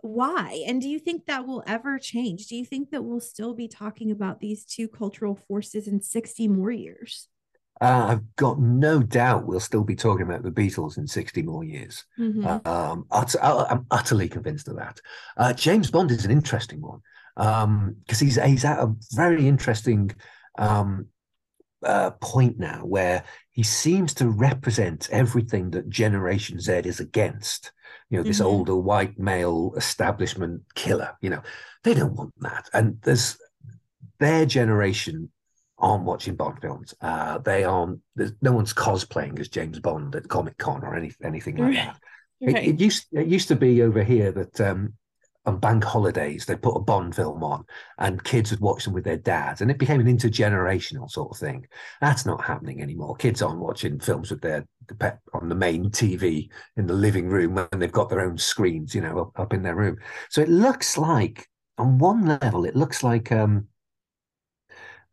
why 0.01 0.63
and 0.65 0.81
do 0.81 0.87
you 0.87 0.97
think 0.97 1.25
that 1.25 1.45
will 1.45 1.61
ever 1.67 1.99
change 1.99 2.47
do 2.47 2.55
you 2.55 2.63
think 2.63 2.89
that 2.89 3.03
we'll 3.03 3.19
still 3.19 3.53
be 3.53 3.67
talking 3.67 4.11
about 4.11 4.39
these 4.39 4.63
two 4.63 4.87
cultural 4.87 5.35
forces 5.35 5.89
in 5.89 6.01
60 6.01 6.47
more 6.47 6.71
years 6.71 7.27
uh, 7.81 8.07
I've 8.09 8.35
got 8.35 8.59
no 8.59 9.01
doubt 9.01 9.45
we'll 9.45 9.59
still 9.59 9.83
be 9.83 9.95
talking 9.95 10.25
about 10.25 10.43
the 10.43 10.51
Beatles 10.51 10.97
in 10.97 11.07
60 11.07 11.41
more 11.43 11.63
years. 11.63 12.03
Mm-hmm. 12.19 12.45
Um, 12.67 13.05
I'm 13.11 13.85
utterly 13.89 14.27
convinced 14.27 14.67
of 14.67 14.75
that. 14.77 14.99
Uh, 15.37 15.53
James 15.53 15.89
Bond 15.89 16.11
is 16.11 16.25
an 16.25 16.31
interesting 16.31 16.81
one 16.81 17.01
because 17.35 17.63
um, 17.63 17.95
he's, 18.05 18.41
he's 18.41 18.65
at 18.65 18.79
a 18.79 18.93
very 19.13 19.47
interesting 19.47 20.11
um, 20.57 21.07
uh, 21.83 22.11
point 22.11 22.59
now 22.59 22.81
where 22.83 23.23
he 23.51 23.63
seems 23.63 24.13
to 24.15 24.27
represent 24.27 25.09
everything 25.11 25.71
that 25.71 25.89
Generation 25.89 26.59
Z 26.59 26.81
is 26.83 26.99
against. 26.99 27.71
You 28.09 28.17
know, 28.17 28.23
this 28.23 28.39
mm-hmm. 28.39 28.47
older 28.47 28.75
white 28.75 29.17
male 29.17 29.73
establishment 29.77 30.63
killer. 30.75 31.15
You 31.21 31.29
know, 31.29 31.41
they 31.83 31.93
don't 31.93 32.13
want 32.13 32.33
that. 32.41 32.69
And 32.73 32.99
there's 33.03 33.37
their 34.19 34.45
generation 34.45 35.29
aren't 35.79 36.03
watching 36.03 36.35
Bond 36.35 36.59
films. 36.61 36.93
Uh, 37.01 37.37
they 37.39 37.63
aren't. 37.63 37.99
There's 38.15 38.33
no 38.41 38.51
one's 38.51 38.73
cosplaying 38.73 39.39
as 39.39 39.49
James 39.49 39.79
Bond 39.79 40.15
at 40.15 40.27
Comic 40.27 40.57
Con 40.57 40.83
or 40.83 40.95
any, 40.95 41.11
anything 41.23 41.57
like 41.57 41.73
that. 41.73 41.97
Right. 42.41 42.55
It, 42.55 42.67
it, 42.75 42.79
used 42.79 43.07
it 43.11 43.27
used 43.27 43.47
to 43.49 43.55
be 43.55 43.81
over 43.81 44.03
here 44.03 44.31
that 44.31 44.61
um, 44.61 44.93
on 45.45 45.59
bank 45.59 45.83
holidays 45.83 46.45
they 46.45 46.55
put 46.55 46.75
a 46.75 46.81
Bond 46.81 47.15
film 47.15 47.43
on 47.43 47.65
and 47.97 48.23
kids 48.23 48.51
would 48.51 48.59
watch 48.59 48.83
them 48.83 48.93
with 48.93 49.03
their 49.05 49.17
dads, 49.17 49.61
and 49.61 49.71
it 49.71 49.79
became 49.79 50.01
an 50.01 50.17
intergenerational 50.17 51.09
sort 51.09 51.31
of 51.31 51.37
thing. 51.37 51.65
That's 52.01 52.25
not 52.25 52.43
happening 52.43 52.81
anymore. 52.81 53.15
Kids 53.15 53.41
aren't 53.41 53.59
watching 53.59 53.99
films 53.99 54.31
with 54.31 54.41
their 54.41 54.65
pet 54.99 55.19
on 55.33 55.49
the 55.49 55.55
main 55.55 55.89
TV 55.89 56.49
in 56.77 56.87
the 56.87 56.93
living 56.93 57.29
room 57.29 57.55
when 57.55 57.79
they've 57.79 57.91
got 57.91 58.09
their 58.09 58.21
own 58.21 58.37
screens, 58.37 58.93
you 58.93 59.01
know, 59.01 59.19
up, 59.19 59.39
up 59.39 59.53
in 59.53 59.63
their 59.63 59.75
room. 59.75 59.97
So 60.29 60.41
it 60.41 60.49
looks 60.49 60.97
like, 60.97 61.47
on 61.77 61.97
one 61.97 62.25
level, 62.25 62.65
it 62.65 62.75
looks 62.75 63.01
like. 63.03 63.31
Um, 63.31 63.68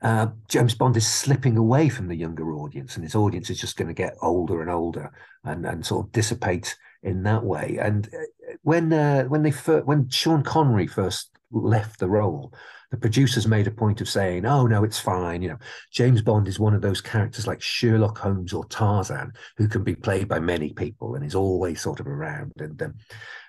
uh, 0.03 0.29
James 0.49 0.75
Bond 0.75 0.97
is 0.97 1.07
slipping 1.07 1.57
away 1.57 1.89
from 1.89 2.09
the 2.09 2.17
younger 2.17 2.53
audience, 2.53 2.97
and 2.97 3.05
his 3.05 3.15
audience 3.15 3.49
is 3.51 3.59
just 3.59 3.77
going 3.77 3.89
to 3.89 3.95
get 3.95 4.17
older 4.21 4.61
and 4.61 4.71
older, 4.71 5.11
and 5.45 5.65
and 5.65 5.85
sort 5.85 6.07
of 6.07 6.13
dissipate 6.13 6.77
in 7.03 7.23
that 7.23 7.45
way. 7.45 7.79
And 7.81 8.07
uh, 8.15 8.55
when 8.63 8.93
uh, 8.93 9.25
when 9.25 9.43
they 9.43 9.51
fir- 9.51 9.83
when 9.83 10.09
Sean 10.11 10.43
Connery 10.43 10.87
first 10.87 11.31
left 11.51 11.99
the 11.99 12.09
role, 12.09 12.53
the 12.91 12.99
producers 12.99 13.47
made 13.47 13.67
a 13.67 13.71
point 13.71 14.03
of 14.03 14.09
saying, 14.09 14.45
"Oh 14.45 14.67
no, 14.67 14.85
it's 14.85 14.99
fine." 14.99 15.41
You 15.41 15.51
know, 15.51 15.59
James 15.91 16.21
Bond 16.21 16.47
is 16.47 16.61
one 16.61 16.75
of 16.75 16.83
those 16.83 17.01
characters 17.01 17.47
like 17.47 17.63
Sherlock 17.63 18.19
Holmes 18.19 18.53
or 18.53 18.67
Tarzan 18.67 19.33
who 19.57 19.67
can 19.67 19.83
be 19.83 19.95
played 19.95 20.29
by 20.29 20.41
many 20.41 20.75
people 20.75 21.15
and 21.15 21.25
is 21.25 21.35
always 21.35 21.81
sort 21.81 22.01
of 22.01 22.07
around. 22.07 22.53
And 22.59 22.81
um, 22.83 22.95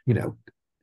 you 0.05 0.13
know, 0.13 0.37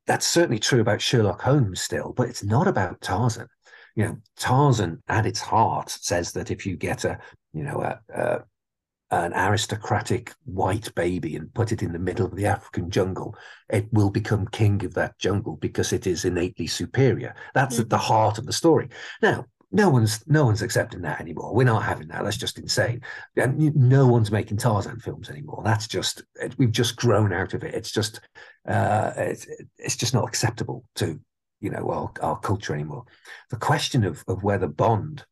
that's 0.07 0.27
certainly 0.27 0.59
true 0.59 0.83
about 0.83 1.01
Sherlock 1.01 1.41
Holmes 1.41 1.81
still, 1.81 2.13
but 2.13 2.29
it's 2.29 2.45
not 2.45 2.69
about 2.69 3.01
Tarzan 3.01 3.49
you 3.95 4.05
know, 4.05 4.17
Tarzan 4.37 5.03
at 5.09 5.27
its 5.27 5.41
heart 5.41 5.91
says 5.91 6.33
that 6.33 6.51
if 6.51 6.67
you 6.67 6.77
get 6.77 7.05
a, 7.05 7.19
you 7.53 7.63
know, 7.63 7.81
a, 7.81 8.01
a 8.15 8.45
an 9.11 9.33
aristocratic 9.33 10.33
white 10.45 10.93
baby 10.95 11.37
and 11.37 11.53
put 11.55 11.73
it 11.73 11.83
in 11.83 11.93
the 11.93 11.99
middle 11.99 12.27
of 12.27 12.35
the 12.35 12.47
African 12.47 12.91
jungle, 12.91 13.37
it 13.69 13.87
will 13.93 14.11
become 14.11 14.47
king 14.49 14.85
of 14.85 14.95
that 14.95 15.17
jungle 15.19 15.57
because 15.57 15.93
it 15.93 16.07
is 16.07 16.25
innately 16.25 16.67
superior. 16.67 17.35
That's 17.55 17.75
mm-hmm. 17.75 17.83
at 17.83 17.91
the 17.91 17.97
mm-hmm. 17.97 18.07
heart 18.07 18.39
of 18.39 18.47
the 18.47 18.53
story. 18.53 18.89
Now, 19.23 19.47
no 19.71 19.91
one's 19.91 20.25
no 20.29 20.45
one's 20.45 20.63
accepting 20.63 21.03
that 21.03 21.21
anymore. 21.21 21.53
We're 21.53 21.65
not 21.65 21.83
having 21.83 22.09
that. 22.09 22.23
That's 22.23 22.37
just 22.37 22.59
insane. 22.59 23.03
And 23.37 23.75
no 23.75 24.07
one's 24.07 24.31
making 24.31 24.59
Tarzan 24.59 25.01
films 25.01 25.29
anymore. 25.29 25.63
That's 25.65 25.89
just 25.89 26.23
we've 26.59 26.71
just 26.71 26.97
grown 26.97 27.33
out 27.33 27.55
of 27.55 27.65
it. 27.65 27.75
It's 27.75 27.91
just 27.91 28.21
uh, 28.69 29.13
it's, 29.17 29.47
it's 29.79 29.97
just 29.97 30.15
not 30.15 30.29
acceptable 30.29 30.85
to 30.97 31.21
you 31.65 31.71
know 31.71 31.91
our, 31.91 32.13
our 32.21 32.39
culture 32.39 32.75
anymore. 32.75 33.05
The 33.51 33.57
question 33.57 34.05
of 34.05 34.23
of 34.29 34.43
whether 34.43 34.69
Bond 34.69 35.25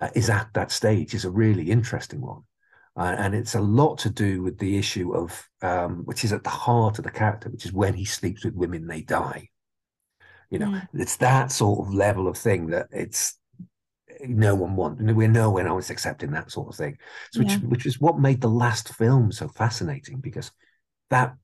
uh, 0.00 0.08
is 0.14 0.30
at 0.30 0.48
that 0.54 0.72
stage 0.72 1.14
is 1.14 1.26
a 1.26 1.30
really 1.30 1.70
interesting 1.70 2.22
one. 2.22 2.42
Uh, 2.96 3.14
and 3.18 3.34
it's 3.34 3.54
a 3.54 3.60
lot 3.60 3.98
to 3.98 4.08
do 4.08 4.42
with 4.42 4.58
the 4.58 4.78
issue 4.78 5.14
of 5.14 5.46
um, 5.60 6.02
which 6.06 6.24
is 6.24 6.32
at 6.32 6.44
the 6.44 6.50
heart 6.50 6.98
of 6.98 7.04
the 7.04 7.10
character, 7.10 7.50
which 7.50 7.66
is 7.66 7.72
when 7.72 7.92
he 7.92 8.06
sleeps 8.06 8.42
with 8.42 8.54
women, 8.54 8.86
they 8.86 9.02
die. 9.02 9.50
You 10.48 10.60
know, 10.60 10.68
mm. 10.68 10.88
it's 10.94 11.16
that 11.16 11.52
sort 11.52 11.86
of 11.86 11.92
level 11.92 12.26
of 12.26 12.38
thing 12.38 12.68
that 12.68 12.86
it's 12.90 13.38
no 14.26 14.54
one 14.54 14.76
wants. 14.76 15.02
We're 15.02 15.28
nowhere 15.28 15.66
else 15.66 15.90
accepting 15.90 16.30
that 16.30 16.50
sort 16.50 16.68
of 16.68 16.74
thing. 16.74 16.96
So 17.32 17.40
which 17.40 17.52
yeah. 17.52 17.58
which 17.58 17.84
is 17.84 18.00
what 18.00 18.18
made 18.18 18.40
the 18.40 18.48
last 18.48 18.94
film 18.94 19.30
so 19.30 19.48
fascinating 19.48 20.20
because 20.20 20.50
that 21.10 21.34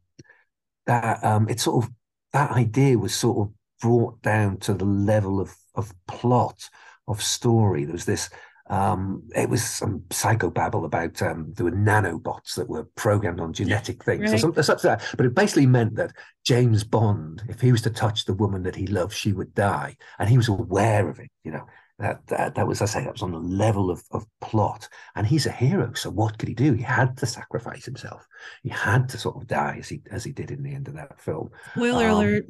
that 0.87 1.23
um 1.23 1.49
it's 1.51 1.65
sort 1.65 1.85
of 1.85 1.91
that 2.33 2.51
idea 2.53 2.99
was 2.99 3.15
sort 3.15 3.47
of 3.47 3.55
brought 3.83 4.23
down 4.23 4.57
to 4.59 4.73
the 4.73 4.87
level 4.87 5.41
of 5.41 5.55
of 5.75 5.93
plot 6.07 6.71
of 7.09 7.23
story. 7.23 7.85
There 7.85 7.93
was 7.93 8.07
this. 8.07 8.31
Um, 8.71 9.25
it 9.35 9.51
was 9.51 9.63
some 9.63 10.01
psychobabble 10.09 10.87
about 10.87 11.21
um, 11.21 11.53
there 11.57 11.65
were 11.65 11.73
nanobots 11.73 12.55
that 12.55 12.71
were 12.71 12.85
programmed 12.95 13.41
on 13.41 13.53
genetic 13.53 14.03
things 14.03 14.23
right. 14.23 14.35
or 14.35 14.39
something 14.39 14.63
such 14.63 14.83
that. 14.83 15.03
But 15.17 15.27
it 15.27 15.35
basically 15.35 15.67
meant 15.67 15.97
that 15.97 16.13
James 16.47 16.85
Bond, 16.85 17.43
if 17.49 17.61
he 17.61 17.73
was 17.73 17.83
to 17.83 17.91
touch 17.91 18.25
the 18.25 18.33
woman 18.33 18.63
that 18.63 18.77
he 18.77 18.87
loved, 18.87 19.15
she 19.15 19.33
would 19.33 19.53
die, 19.55 19.97
and 20.19 20.29
he 20.31 20.39
was 20.39 20.49
aware 20.49 21.09
of 21.09 21.19
it. 21.19 21.31
You 21.45 21.51
know, 21.53 21.67
that, 21.99 22.27
that, 22.27 22.55
that 22.55 22.67
was, 22.67 22.83
I 22.83 22.87
say, 22.87 23.05
that 23.05 23.13
was 23.13 23.23
on 23.23 23.33
the 23.33 23.39
level 23.39 23.91
of, 23.91 24.03
of 24.11 24.27
plot. 24.41 24.89
And 25.15 25.27
he's 25.27 25.47
a 25.47 25.53
hero. 25.53 25.93
So 25.95 26.11
what 26.11 26.39
could 26.39 26.49
he 26.49 26.55
do? 26.55 26.73
He 26.73 26.83
had 26.83 27.17
to 27.19 27.27
sacrifice 27.27 27.85
himself. 27.85 28.27
He 28.63 28.71
had 28.71 29.09
to 29.11 29.19
sort 29.19 29.37
of 29.37 29.47
die 29.47 29.77
as 29.79 29.89
he 29.89 30.03
as 30.11 30.25
he 30.25 30.33
did 30.33 30.51
in 30.51 30.63
the 30.63 30.75
end 30.75 30.89
of 30.89 30.95
that 30.95 31.21
film. 31.21 31.51
Spoiler 31.73 32.07
um, 32.07 32.13
alert. 32.13 32.47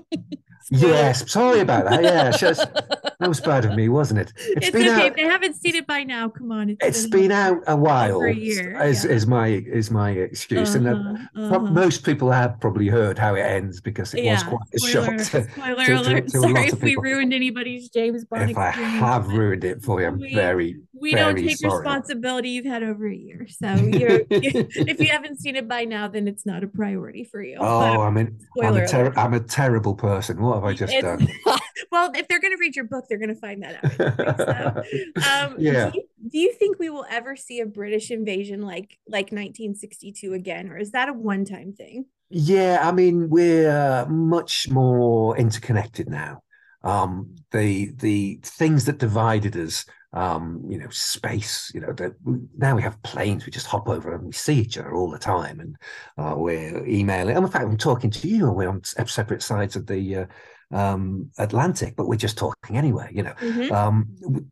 yes, 0.70 1.30
sorry 1.30 1.60
about 1.60 1.86
that. 1.86 2.02
Yeah, 2.02 2.30
just, 2.30 2.60
that 3.20 3.28
was 3.28 3.40
bad 3.40 3.64
of 3.64 3.74
me, 3.74 3.88
wasn't 3.88 4.20
it? 4.20 4.32
It's, 4.50 4.66
it's 4.66 4.70
been 4.70 4.88
okay. 4.88 5.08
Out, 5.08 5.16
they 5.16 5.22
haven't 5.22 5.54
seen 5.54 5.76
it 5.76 5.86
by 5.86 6.02
now, 6.02 6.28
come 6.28 6.50
on. 6.50 6.70
it's, 6.70 6.78
it's 6.82 7.06
been, 7.06 7.28
been 7.28 7.32
out 7.32 7.62
a 7.66 7.76
while. 7.76 8.20
A 8.20 8.32
year, 8.32 8.82
is, 8.82 9.04
yeah. 9.04 9.10
is 9.10 9.26
my 9.26 9.46
is 9.48 9.90
my 9.90 10.10
excuse. 10.10 10.74
Uh-huh, 10.74 10.88
and 10.88 11.28
uh-huh. 11.36 11.58
most 11.60 12.04
people 12.04 12.30
have 12.30 12.58
probably 12.60 12.88
heard 12.88 13.18
how 13.18 13.34
it 13.34 13.42
ends 13.42 13.80
because 13.80 14.12
it 14.14 14.24
yeah. 14.24 14.34
was 14.34 14.42
quite 14.42 14.60
a 14.74 14.78
spoiler, 14.78 15.18
shock 15.18 15.44
to, 15.44 15.50
Spoiler 15.50 15.86
to, 15.86 16.00
alert. 16.00 16.28
To, 16.28 16.40
Sorry 16.40 16.66
if 16.66 16.82
we 16.82 16.96
ruined 16.96 17.32
anybody's 17.32 17.88
James 17.90 18.24
Bond. 18.24 18.50
If 18.50 18.58
I 18.58 18.70
have 18.70 19.28
ruined 19.28 19.64
it 19.64 19.82
for 19.82 20.00
you, 20.00 20.08
I'm 20.08 20.18
we, 20.18 20.34
very 20.34 20.80
we 21.00 21.14
don't 21.14 21.36
take 21.36 21.56
sorry. 21.56 21.74
responsibility. 21.74 22.50
You've 22.50 22.66
had 22.66 22.82
over 22.82 23.08
a 23.08 23.14
year, 23.14 23.46
so 23.48 23.74
you're 23.74 24.22
if 24.30 25.00
you 25.00 25.08
haven't 25.08 25.40
seen 25.40 25.56
it 25.56 25.66
by 25.66 25.84
now, 25.84 26.08
then 26.08 26.28
it's 26.28 26.44
not 26.44 26.62
a 26.62 26.66
priority 26.68 27.24
for 27.24 27.42
you. 27.42 27.56
Oh, 27.58 27.96
but, 27.96 28.00
I 28.00 28.10
mean, 28.10 28.38
I'm 28.62 28.76
a, 28.76 28.86
ter- 28.86 29.12
I'm 29.16 29.34
a 29.34 29.40
terrible 29.40 29.94
person. 29.94 30.40
What 30.40 30.56
have 30.56 30.64
I 30.64 30.74
just 30.74 30.92
it's, 30.92 31.02
done? 31.02 31.26
well, 31.90 32.12
if 32.14 32.28
they're 32.28 32.40
going 32.40 32.52
to 32.52 32.60
read 32.60 32.76
your 32.76 32.84
book, 32.84 33.06
they're 33.08 33.18
going 33.18 33.34
to 33.34 33.40
find 33.40 33.62
that 33.62 33.84
out. 33.84 34.84
So, 35.16 35.16
um, 35.30 35.56
yeah. 35.58 35.90
Do 35.90 35.98
you, 35.98 36.04
do 36.28 36.38
you 36.38 36.52
think 36.52 36.78
we 36.78 36.90
will 36.90 37.06
ever 37.10 37.36
see 37.36 37.60
a 37.60 37.66
British 37.66 38.10
invasion 38.10 38.62
like 38.62 38.98
like 39.08 39.32
1962 39.32 40.34
again, 40.34 40.68
or 40.68 40.78
is 40.78 40.92
that 40.92 41.08
a 41.08 41.12
one 41.12 41.44
time 41.44 41.72
thing? 41.72 42.06
Yeah, 42.28 42.78
I 42.82 42.92
mean, 42.92 43.28
we're 43.28 43.70
uh, 43.70 44.06
much 44.06 44.68
more 44.68 45.36
interconnected 45.36 46.08
now. 46.08 46.42
Um, 46.82 47.36
the 47.50 47.92
the 47.96 48.40
things 48.42 48.84
that 48.86 48.98
divided 48.98 49.56
us, 49.56 49.84
um, 50.12 50.62
you 50.68 50.78
know, 50.78 50.88
space. 50.90 51.70
You 51.74 51.80
know, 51.82 51.92
that 51.92 52.12
now 52.56 52.76
we 52.76 52.82
have 52.82 53.02
planes. 53.02 53.44
We 53.44 53.52
just 53.52 53.66
hop 53.66 53.88
over 53.88 54.14
and 54.14 54.26
we 54.26 54.32
see 54.32 54.54
each 54.54 54.78
other 54.78 54.94
all 54.94 55.10
the 55.10 55.18
time, 55.18 55.60
and 55.60 55.76
uh, 56.18 56.34
we're 56.36 56.86
emailing. 56.86 57.36
And 57.36 57.44
in 57.44 57.50
fact, 57.50 57.64
I'm 57.64 57.76
talking 57.76 58.10
to 58.10 58.28
you, 58.28 58.46
and 58.46 58.56
we're 58.56 58.68
on 58.68 58.84
separate 58.84 59.42
sides 59.42 59.76
of 59.76 59.86
the 59.86 60.16
uh, 60.16 60.26
um, 60.72 61.30
Atlantic, 61.38 61.96
but 61.96 62.08
we're 62.08 62.16
just 62.16 62.38
talking 62.38 62.76
anyway. 62.76 63.10
You 63.12 63.24
know, 63.24 63.34
mm-hmm. 63.34 63.72
um, 63.74 64.50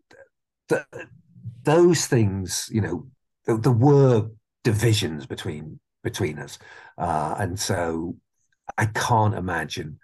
the, 0.69 0.85
those 1.65 2.07
things. 2.07 2.69
You 2.71 2.83
know, 2.83 3.07
there, 3.47 3.57
there 3.57 3.73
were 3.73 4.29
divisions 4.65 5.25
between 5.25 5.81
between 6.03 6.39
us, 6.39 6.59
uh, 6.99 7.37
and 7.39 7.59
so 7.59 8.17
I 8.77 8.87
can't 8.87 9.35
imagine 9.35 9.99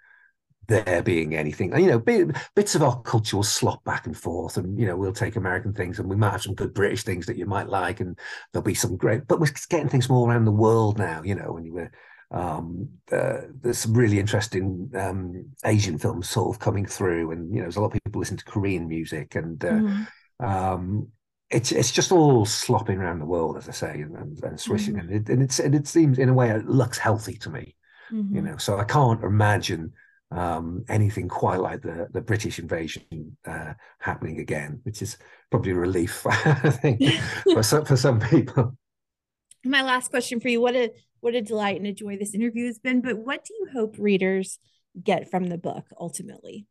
there 0.67 1.01
being 1.01 1.35
anything. 1.35 1.77
You 1.77 1.87
know, 1.87 1.99
bits 1.99 2.75
of 2.75 2.83
our 2.83 3.01
culture 3.01 3.37
will 3.37 3.43
slop 3.43 3.83
back 3.83 4.05
and 4.05 4.17
forth, 4.17 4.57
and 4.57 4.79
you 4.79 4.85
know, 4.85 4.95
we'll 4.95 5.13
take 5.13 5.35
American 5.35 5.73
things, 5.73 5.99
and 5.99 6.09
we 6.09 6.15
might 6.15 6.31
have 6.31 6.41
some 6.41 6.55
good 6.55 6.73
British 6.73 7.03
things 7.03 7.25
that 7.25 7.37
you 7.37 7.45
might 7.45 7.69
like, 7.69 7.99
and 7.99 8.17
there'll 8.51 8.63
be 8.63 8.73
some 8.73 8.97
great. 8.97 9.27
But 9.27 9.39
we're 9.39 9.51
getting 9.69 9.89
things 9.89 10.09
more 10.09 10.29
around 10.29 10.45
the 10.45 10.51
world 10.51 10.97
now. 10.97 11.21
You 11.23 11.35
know, 11.35 11.51
when 11.53 11.65
you 11.65 11.73
were. 11.73 11.91
Um, 12.31 12.89
uh, 13.11 13.41
there's 13.61 13.77
some 13.77 13.93
really 13.93 14.19
interesting 14.19 14.89
um, 14.95 15.45
Asian 15.63 15.99
films 15.99 16.27
sort 16.27 16.53
of 16.53 16.59
coming 16.59 16.85
through, 16.85 17.31
and 17.31 17.49
you 17.53 17.57
know, 17.57 17.61
there's 17.61 17.75
a 17.75 17.81
lot 17.81 17.95
of 17.95 18.03
people 18.03 18.19
listen 18.19 18.35
to 18.35 18.43
Korean 18.43 18.87
music, 18.87 19.35
and 19.35 19.63
uh, 19.63 19.69
mm-hmm. 19.69 20.45
um, 20.45 21.07
it's 21.49 21.71
it's 21.71 21.91
just 21.91 22.11
all 22.11 22.45
slopping 22.45 22.97
around 22.97 23.19
the 23.19 23.25
world, 23.25 23.57
as 23.57 23.69
I 23.69 23.71
say, 23.71 24.01
and, 24.01 24.15
and, 24.15 24.43
and 24.43 24.59
swishing, 24.59 24.95
mm-hmm. 24.95 25.13
and, 25.13 25.29
it, 25.29 25.31
and 25.31 25.41
it's 25.41 25.59
and 25.59 25.75
it 25.75 25.87
seems 25.87 26.17
in 26.17 26.29
a 26.29 26.33
way 26.33 26.49
it 26.49 26.67
looks 26.67 26.97
healthy 26.97 27.35
to 27.37 27.49
me, 27.49 27.75
mm-hmm. 28.11 28.35
you 28.35 28.41
know. 28.41 28.57
So 28.57 28.77
I 28.77 28.83
can't 28.83 29.23
imagine 29.23 29.93
um, 30.31 30.83
anything 30.89 31.27
quite 31.27 31.59
like 31.59 31.81
the 31.81 32.07
the 32.11 32.21
British 32.21 32.59
invasion 32.59 33.37
uh, 33.45 33.73
happening 33.99 34.39
again, 34.39 34.79
which 34.83 35.01
is 35.01 35.17
probably 35.51 35.71
a 35.71 35.75
relief, 35.75 36.25
I 36.29 36.69
think, 36.69 37.01
for 37.53 37.63
some 37.63 37.85
for 37.85 37.97
some 37.97 38.19
people. 38.19 38.75
My 39.63 39.81
last 39.81 40.09
question 40.09 40.39
for 40.39 40.49
you: 40.49 40.61
What 40.61 40.75
a 40.75 40.91
what 41.21 41.35
a 41.35 41.41
delight 41.41 41.77
and 41.77 41.87
a 41.87 41.93
joy 41.93 42.17
this 42.17 42.33
interview 42.33 42.65
has 42.65 42.79
been. 42.79 43.01
But 43.01 43.17
what 43.17 43.45
do 43.45 43.53
you 43.53 43.67
hope 43.73 43.95
readers 43.97 44.59
get 45.01 45.29
from 45.29 45.47
the 45.47 45.57
book 45.57 45.85
ultimately? 45.99 46.67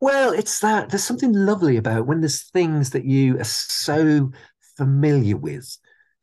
Well, 0.00 0.32
it's 0.32 0.60
that 0.60 0.90
there's 0.90 1.04
something 1.04 1.32
lovely 1.32 1.76
about 1.76 2.06
when 2.06 2.20
there's 2.20 2.48
things 2.50 2.90
that 2.90 3.04
you 3.04 3.38
are 3.38 3.44
so 3.44 4.32
familiar 4.76 5.36
with, 5.36 5.76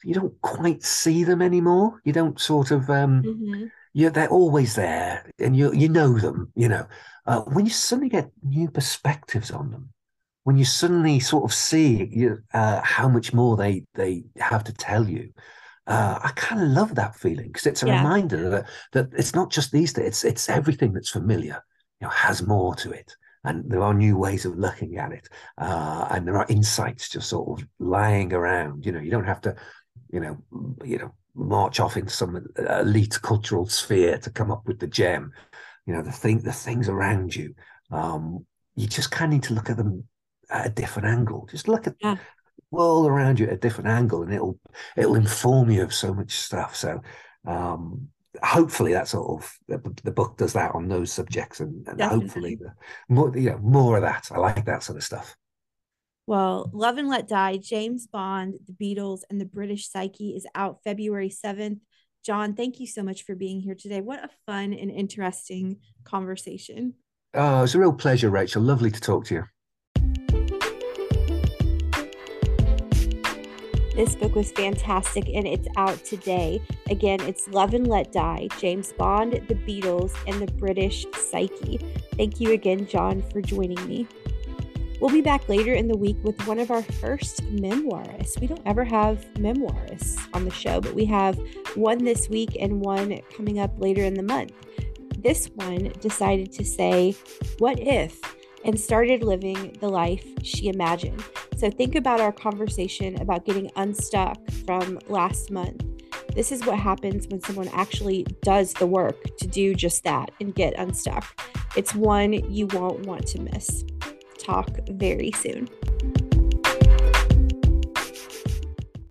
you 0.04 0.16
don't 0.16 0.40
quite 0.42 0.84
see 0.84 1.24
them 1.24 1.42
anymore. 1.42 2.02
You 2.04 2.14
don't 2.14 2.40
sort 2.40 2.72
of 2.72 2.90
um, 2.90 3.22
mm-hmm 3.24 3.66
yeah, 3.98 4.10
they're 4.10 4.30
always 4.30 4.76
there, 4.76 5.26
and 5.40 5.58
you 5.58 5.74
you 5.74 5.90
know 5.90 6.20
them. 6.20 6.52
You 6.54 6.70
know, 6.70 6.86
uh, 7.26 7.42
when 7.42 7.66
you 7.66 7.72
suddenly 7.72 8.10
get 8.10 8.30
new 8.44 8.70
perspectives 8.70 9.50
on 9.50 9.72
them, 9.72 9.90
when 10.44 10.56
you 10.56 10.66
suddenly 10.66 11.20
sort 11.20 11.46
of 11.46 11.52
see 11.52 12.08
you, 12.12 12.38
uh, 12.54 12.80
how 12.84 13.08
much 13.10 13.34
more 13.34 13.58
they 13.58 13.86
they 13.96 14.26
have 14.38 14.64
to 14.66 14.74
tell 14.74 15.10
you, 15.10 15.34
uh, 15.88 16.20
I 16.24 16.30
kind 16.36 16.62
of 16.62 16.68
love 16.68 16.94
that 16.94 17.16
feeling 17.16 17.48
because 17.48 17.66
it's 17.66 17.82
a 17.82 17.88
yeah. 17.88 17.98
reminder 17.98 18.52
that 18.52 18.66
that 18.92 19.08
it's 19.14 19.34
not 19.34 19.50
just 19.50 19.72
these 19.72 19.94
days; 19.94 20.06
it's 20.06 20.24
it's 20.26 20.48
everything 20.48 20.94
that's 20.94 21.10
familiar. 21.10 21.60
You 22.00 22.06
know, 22.06 22.12
has 22.12 22.46
more 22.46 22.76
to 22.76 22.92
it, 22.92 23.16
and 23.46 23.68
there 23.68 23.82
are 23.82 23.96
new 23.96 24.16
ways 24.16 24.46
of 24.46 24.60
looking 24.60 24.98
at 24.98 25.12
it, 25.12 25.28
uh, 25.58 26.08
and 26.12 26.28
there 26.28 26.38
are 26.38 26.46
insights 26.50 27.10
just 27.10 27.30
sort 27.30 27.60
of 27.60 27.68
lying 27.80 28.32
around. 28.32 28.86
You 28.86 28.92
know, 28.92 29.00
you 29.00 29.10
don't 29.10 29.26
have 29.26 29.42
to, 29.42 29.56
you 30.12 30.20
know, 30.20 30.38
you 30.86 31.00
know 31.00 31.16
march 31.38 31.80
off 31.80 31.98
into 31.98 32.12
some 32.12 32.48
elite 32.58 33.20
cultural 33.22 33.68
sphere 33.68 34.18
to 34.18 34.30
come 34.30 34.52
up 34.52 34.66
with 34.66 34.80
the 34.80 34.88
gem. 34.88 35.32
You 35.86 35.94
know, 35.94 36.02
the 36.02 36.12
thing, 36.12 36.40
the 36.40 36.52
things 36.52 36.90
around 36.90 37.36
you. 37.36 37.54
Um, 37.92 38.46
you 38.76 38.88
just 38.88 39.12
kind 39.12 39.32
of 39.32 39.36
need 39.36 39.44
to 39.44 39.54
look 39.54 39.70
at 39.70 39.78
them 39.78 40.04
at 40.50 40.68
a 40.68 40.70
different 40.70 41.08
angle. 41.08 41.48
Just 41.50 41.68
look 41.68 41.88
at 41.88 41.96
yeah. 42.00 42.16
the 42.16 42.20
world 42.72 43.08
around 43.08 43.40
you 43.40 43.48
at 43.48 43.54
a 43.54 43.58
different 43.58 43.90
angle, 43.90 44.24
and 44.24 44.34
it'll 44.34 44.60
it'll 44.96 45.16
inform 45.16 45.70
you 45.70 45.84
of 45.84 45.94
so 45.94 46.14
much 46.14 46.32
stuff. 46.32 46.76
So, 46.76 47.02
um, 47.46 48.10
hopefully, 48.44 48.94
that 48.94 49.08
sort 49.08 49.42
of 49.42 49.58
the, 49.68 50.02
the, 50.04 50.12
book 50.12 50.38
does 50.38 50.54
that 50.54 50.76
on 50.76 50.88
those 50.88 51.12
subjects, 51.12 51.60
and, 51.60 51.88
and 51.88 52.02
hopefully, 52.02 52.56
the 52.56 52.74
more 53.10 53.36
you 53.38 53.52
know, 53.52 53.60
more 53.60 53.96
of 53.96 54.04
that. 54.04 54.30
I 54.32 54.40
like 54.40 54.66
that 54.66 54.84
sort 54.84 54.98
of 54.98 55.04
stuff. 55.04 55.36
Well, 56.28 56.70
Love 56.74 56.98
and 56.98 57.08
Let 57.08 57.30
Die, 57.30 57.56
James 57.56 58.06
Bond, 58.06 58.56
The 58.68 58.74
Beatles, 58.74 59.22
and 59.30 59.40
the 59.40 59.46
British 59.46 59.90
Psyche 59.90 60.36
is 60.36 60.46
out 60.54 60.84
February 60.84 61.30
7th. 61.30 61.80
John, 62.26 62.54
thank 62.54 62.82
you 62.82 62.86
so 62.86 63.02
much 63.02 63.24
for 63.24 63.34
being 63.34 63.62
here 63.62 63.76
today. 63.76 64.02
What 64.02 64.22
a 64.22 64.30
fun 64.46 64.74
and 64.74 64.92
interesting 64.92 65.78
conversation. 66.04 66.96
Oh, 67.34 67.64
it's 67.64 67.76
a 67.76 67.80
real 67.80 67.94
pleasure, 67.94 68.30
Rachel. 68.30 68.62
Lovely 68.62 68.92
to 68.92 69.00
talk 69.00 69.24
to 69.28 69.36
you. 69.36 69.44
This 73.96 74.16
book 74.18 74.36
was 74.36 74.52
fantastic 74.52 75.30
and 75.34 75.48
it's 75.48 75.68
out 75.78 76.04
today. 76.04 76.62
Again, 76.90 77.22
it's 77.22 77.48
Love 77.48 77.74
and 77.74 77.88
Let 77.88 78.12
Die 78.12 78.50
James 78.60 78.92
Bond, 78.92 79.32
The 79.48 79.56
Beatles, 79.56 80.14
and 80.28 80.46
the 80.46 80.52
British 80.56 81.06
Psyche. 81.14 81.80
Thank 82.18 82.42
you 82.42 82.52
again, 82.52 82.86
John, 82.86 83.24
for 83.32 83.42
joining 83.42 83.88
me. 83.88 84.08
We'll 85.00 85.12
be 85.12 85.22
back 85.22 85.48
later 85.48 85.74
in 85.74 85.88
the 85.88 85.96
week 85.96 86.18
with 86.24 86.48
one 86.48 86.58
of 86.58 86.72
our 86.72 86.82
first 86.82 87.44
memoirists. 87.56 88.42
We 88.42 88.48
don't 88.48 88.66
ever 88.66 88.84
have 88.84 89.28
memoirists 89.36 90.18
on 90.34 90.44
the 90.44 90.52
show, 90.52 90.82
but 90.82 90.96
we 90.96 91.06
have 91.06 91.40
one 91.76 92.04
this 92.04 92.30
week 92.30 92.58
and 92.60 92.82
one 92.82 93.20
coming 93.36 93.60
up 93.60 93.80
later 93.80 94.04
in 94.04 94.16
the 94.16 94.24
month. 94.24 94.54
This 95.20 95.52
one 95.54 95.94
decided 96.00 96.52
to 96.54 96.66
say, 96.66 97.16
What 97.60 97.80
if? 97.80 98.20
and 98.66 98.78
started 98.78 99.24
living 99.24 99.78
the 99.80 99.88
life 99.88 100.26
she 100.44 100.68
imagined. 100.68 101.24
So 101.58 101.70
think 101.70 101.96
about 101.96 102.20
our 102.20 102.32
conversation 102.32 103.22
about 103.22 103.46
getting 103.46 103.72
unstuck 103.76 104.38
from 104.66 105.00
last 105.08 105.52
month. 105.52 105.86
This 106.34 106.52
is 106.52 106.66
what 106.66 106.78
happens 106.78 107.28
when 107.28 107.40
someone 107.40 107.70
actually 107.70 108.24
does 108.42 108.74
the 108.74 108.88
work 108.88 109.38
to 109.38 109.48
do 109.48 109.74
just 109.74 110.04
that 110.04 110.32
and 110.42 110.54
get 110.54 110.78
unstuck. 110.78 111.40
It's 111.76 111.96
one 111.96 112.34
you 112.34 112.68
won't 112.68 113.06
want 113.06 113.28
to 113.28 113.42
miss 113.42 113.84
talk 114.48 114.70
very 114.90 115.32
soon. 115.32 115.68